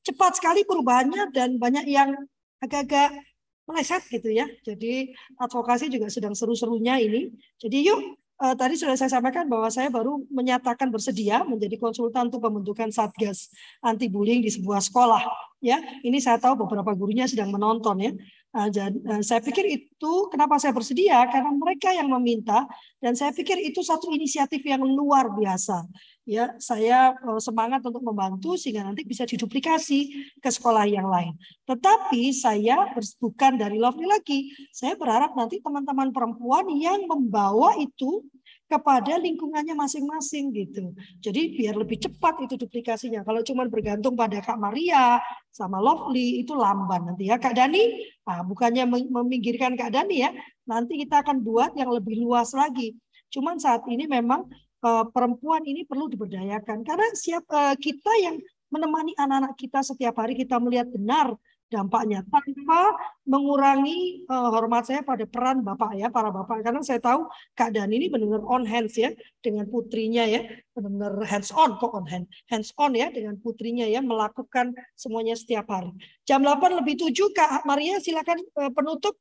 [0.01, 2.17] cepat sekali perubahannya dan banyak yang
[2.65, 3.21] agak-agak
[3.69, 4.49] meleset gitu ya.
[4.65, 7.31] Jadi advokasi juga sedang seru-serunya ini.
[7.61, 8.01] Jadi yuk
[8.43, 13.55] uh, tadi sudah saya sampaikan bahwa saya baru menyatakan bersedia menjadi konsultan untuk pembentukan satgas
[13.79, 15.23] anti bullying di sebuah sekolah.
[15.63, 18.11] Ya, ini saya tahu beberapa gurunya sedang menonton ya.
[18.53, 22.69] Dan, uh, saya pikir itu kenapa saya bersedia karena mereka yang meminta
[23.01, 25.89] dan saya pikir itu satu inisiatif yang luar biasa
[26.23, 31.35] ya saya semangat untuk membantu sehingga nanti bisa diduplikasi ke sekolah yang lain.
[31.67, 34.55] Tetapi saya bukan dari Lovely lagi.
[34.71, 38.23] Saya berharap nanti teman-teman perempuan yang membawa itu
[38.73, 40.97] kepada lingkungannya masing-masing gitu.
[41.21, 43.21] Jadi biar lebih cepat itu duplikasinya.
[43.21, 45.21] Kalau cuma bergantung pada Kak Maria
[45.53, 47.37] sama Lovely itu lamban nanti ya.
[47.37, 50.33] Kak Dani, nah, bukannya meminggirkan Kak Dani ya,
[50.65, 52.97] nanti kita akan buat yang lebih luas lagi.
[53.29, 54.49] Cuman saat ini memang
[54.81, 58.41] uh, perempuan ini perlu diberdayakan karena siap uh, kita yang
[58.73, 61.37] menemani anak-anak kita setiap hari kita melihat benar
[61.73, 62.93] dampaknya tanpa
[63.25, 66.61] mengurangi uh, hormat saya pada peran bapak ya para bapak.
[66.61, 67.25] Karena saya tahu
[67.57, 69.09] keadaan ini benar-benar on hands ya
[69.41, 70.45] dengan putrinya ya
[70.77, 75.65] benar-benar hands on kok on hand hands on ya dengan putrinya ya melakukan semuanya setiap
[75.73, 75.97] hari.
[76.29, 79.17] Jam 8 lebih 7 Kak Maria silakan uh, penutup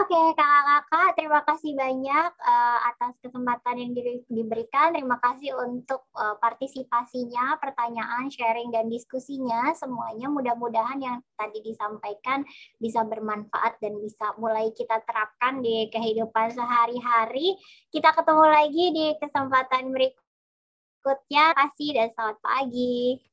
[0.00, 4.96] Oke, kakak-kakak, terima kasih banyak uh, atas kesempatan yang di, diberikan.
[4.96, 9.76] Terima kasih untuk uh, partisipasinya, pertanyaan, sharing, dan diskusinya.
[9.76, 12.48] Semuanya mudah-mudahan yang tadi disampaikan
[12.80, 17.60] bisa bermanfaat dan bisa mulai kita terapkan di kehidupan sehari-hari.
[17.92, 21.44] Kita ketemu lagi di kesempatan berikutnya.
[21.52, 23.29] Terima kasih dan selamat pagi.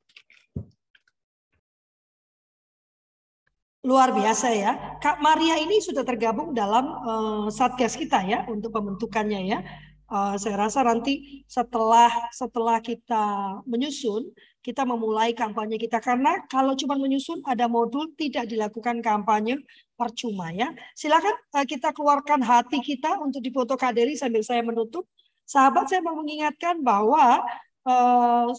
[3.87, 4.99] Luar biasa ya.
[4.99, 9.63] Kak Maria ini sudah tergabung dalam uh, satgas kita ya untuk pembentukannya ya.
[10.11, 13.23] Uh, saya rasa nanti setelah setelah kita
[13.63, 14.27] menyusun,
[14.59, 19.55] kita memulai kampanye kita karena kalau cuma menyusun ada modul tidak dilakukan kampanye
[19.95, 20.67] percuma ya.
[20.91, 25.07] Silakan uh, kita keluarkan hati kita untuk difoto Kaderi sambil saya menutup.
[25.47, 27.39] Sahabat saya mau mengingatkan bahwa
[27.87, 28.51] uh,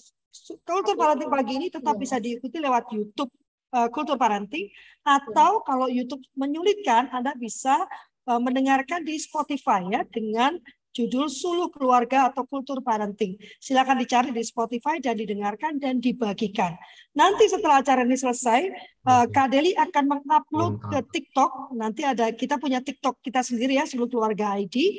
[0.65, 3.29] kultur parenting pagi ini tetap bisa diikuti lewat YouTube
[3.73, 4.69] uh, kultur parenting
[5.05, 7.89] atau kalau YouTube menyulitkan Anda bisa
[8.29, 10.57] uh, mendengarkan di Spotify ya dengan
[10.89, 13.39] judul Suluh Keluarga atau Kultur Parenting.
[13.63, 16.75] Silakan dicari di Spotify dan didengarkan dan dibagikan.
[17.15, 18.67] Nanti setelah acara ini selesai,
[19.07, 21.77] uh, Kak Deli akan mengupload ke TikTok.
[21.79, 24.99] Nanti ada kita punya TikTok kita sendiri ya, Suluh Keluarga ID,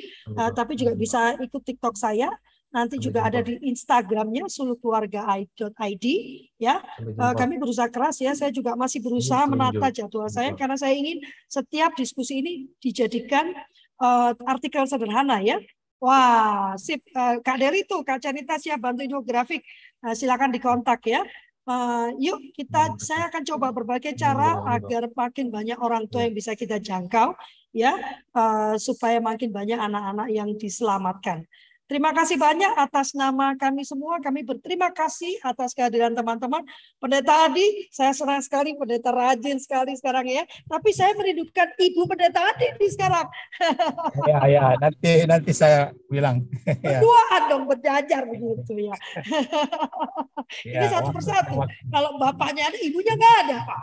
[0.56, 2.32] tapi juga bisa ikut TikTok saya
[2.70, 6.06] Nanti juga ada di Instagramnya sulukeluarga.id
[6.54, 6.78] ya.
[7.02, 8.30] Uh, kami berusaha keras ya.
[8.38, 11.18] Saya juga masih berusaha menata jadwal saya karena saya ingin
[11.50, 13.50] setiap diskusi ini dijadikan
[13.98, 15.58] uh, artikel sederhana ya.
[15.98, 17.02] Wah, sip.
[17.10, 19.66] Uh, Kak Deri tuh, Kak Canita siap bantu infografik.
[20.06, 21.26] Uh, silakan dikontak ya.
[21.66, 26.56] Uh, yuk kita saya akan coba berbagai cara agar makin banyak orang tua yang bisa
[26.56, 27.36] kita jangkau
[27.70, 27.94] ya
[28.34, 31.44] uh, supaya makin banyak anak-anak yang diselamatkan.
[31.90, 34.22] Terima kasih banyak atas nama kami semua.
[34.22, 36.62] Kami berterima kasih atas kehadiran teman-teman.
[37.02, 40.46] Pendeta Adi, saya senang sekali pendeta rajin sekali sekarang ya.
[40.70, 43.26] Tapi saya merindukan Ibu Pendeta Adi di sekarang.
[44.30, 46.46] Ya, ya, nanti nanti saya bilang.
[46.80, 47.02] Ya.
[47.02, 48.94] Berduaan dong berjajar begitu ya.
[50.70, 51.58] ya Ini satu persatu.
[51.90, 53.82] Kalau bapaknya ada, ibunya nggak ada, Pak.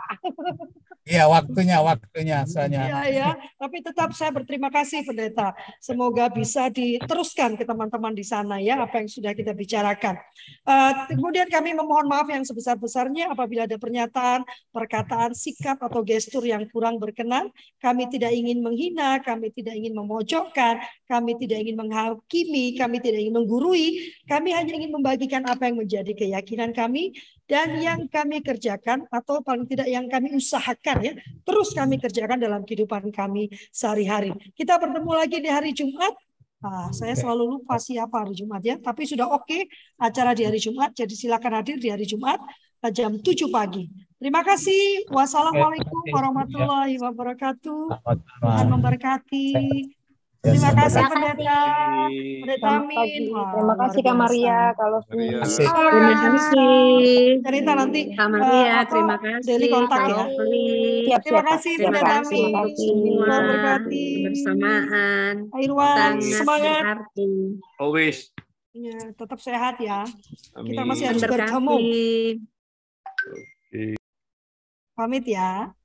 [1.04, 2.84] Iya, waktunya, waktunya soalnya.
[2.88, 3.30] Iya, ya.
[3.60, 5.52] Tapi tetap saya berterima kasih pendeta.
[5.80, 10.16] Semoga bisa diteruskan ke teman-teman di sana ya apa yang sudah kita bicarakan.
[10.62, 16.64] Uh, kemudian kami memohon maaf yang sebesar-besarnya apabila ada pernyataan, perkataan, sikap atau gestur yang
[16.70, 17.50] kurang berkenan.
[17.82, 20.78] Kami tidak ingin menghina, kami tidak ingin memojokkan,
[21.10, 24.14] kami tidak ingin menghakimi, kami tidak ingin menggurui.
[24.30, 27.14] Kami hanya ingin membagikan apa yang menjadi keyakinan kami
[27.48, 31.12] dan yang kami kerjakan atau paling tidak yang kami usahakan ya
[31.48, 34.36] terus kami kerjakan dalam kehidupan kami sehari-hari.
[34.52, 36.12] Kita bertemu lagi di hari Jumat.
[36.58, 40.58] Nah, saya selalu lupa siapa hari Jumat ya, tapi sudah oke okay acara di hari
[40.58, 42.42] Jumat, jadi silakan hadir di hari Jumat
[42.82, 43.86] eh, jam 7 pagi.
[44.18, 45.06] Terima kasih.
[45.14, 47.82] Wassalamualaikum warahmatullahi wabarakatuh.
[48.42, 49.54] Tuhan memberkati.
[50.38, 51.60] Terima kasih pendeta.
[52.46, 53.22] Pendeta Amin.
[53.34, 57.42] Terima kasih Kak Maria kalau Terima Terima kasih.
[57.42, 59.46] Cerita nanti Kak Maria, eh, terima kasih.
[59.50, 60.24] Daily kontak ya.
[61.18, 62.74] Terima kasih pendeta kasih Amin.
[62.78, 64.06] semua berkati.
[64.22, 65.34] kebersamaan.
[65.50, 66.96] Pak Irwan, semangat.
[67.82, 68.30] Always.
[68.78, 70.06] Ya, tetap sehat ya.
[70.54, 71.76] Kita masih harus bertemu.
[74.94, 75.77] Pamit ya.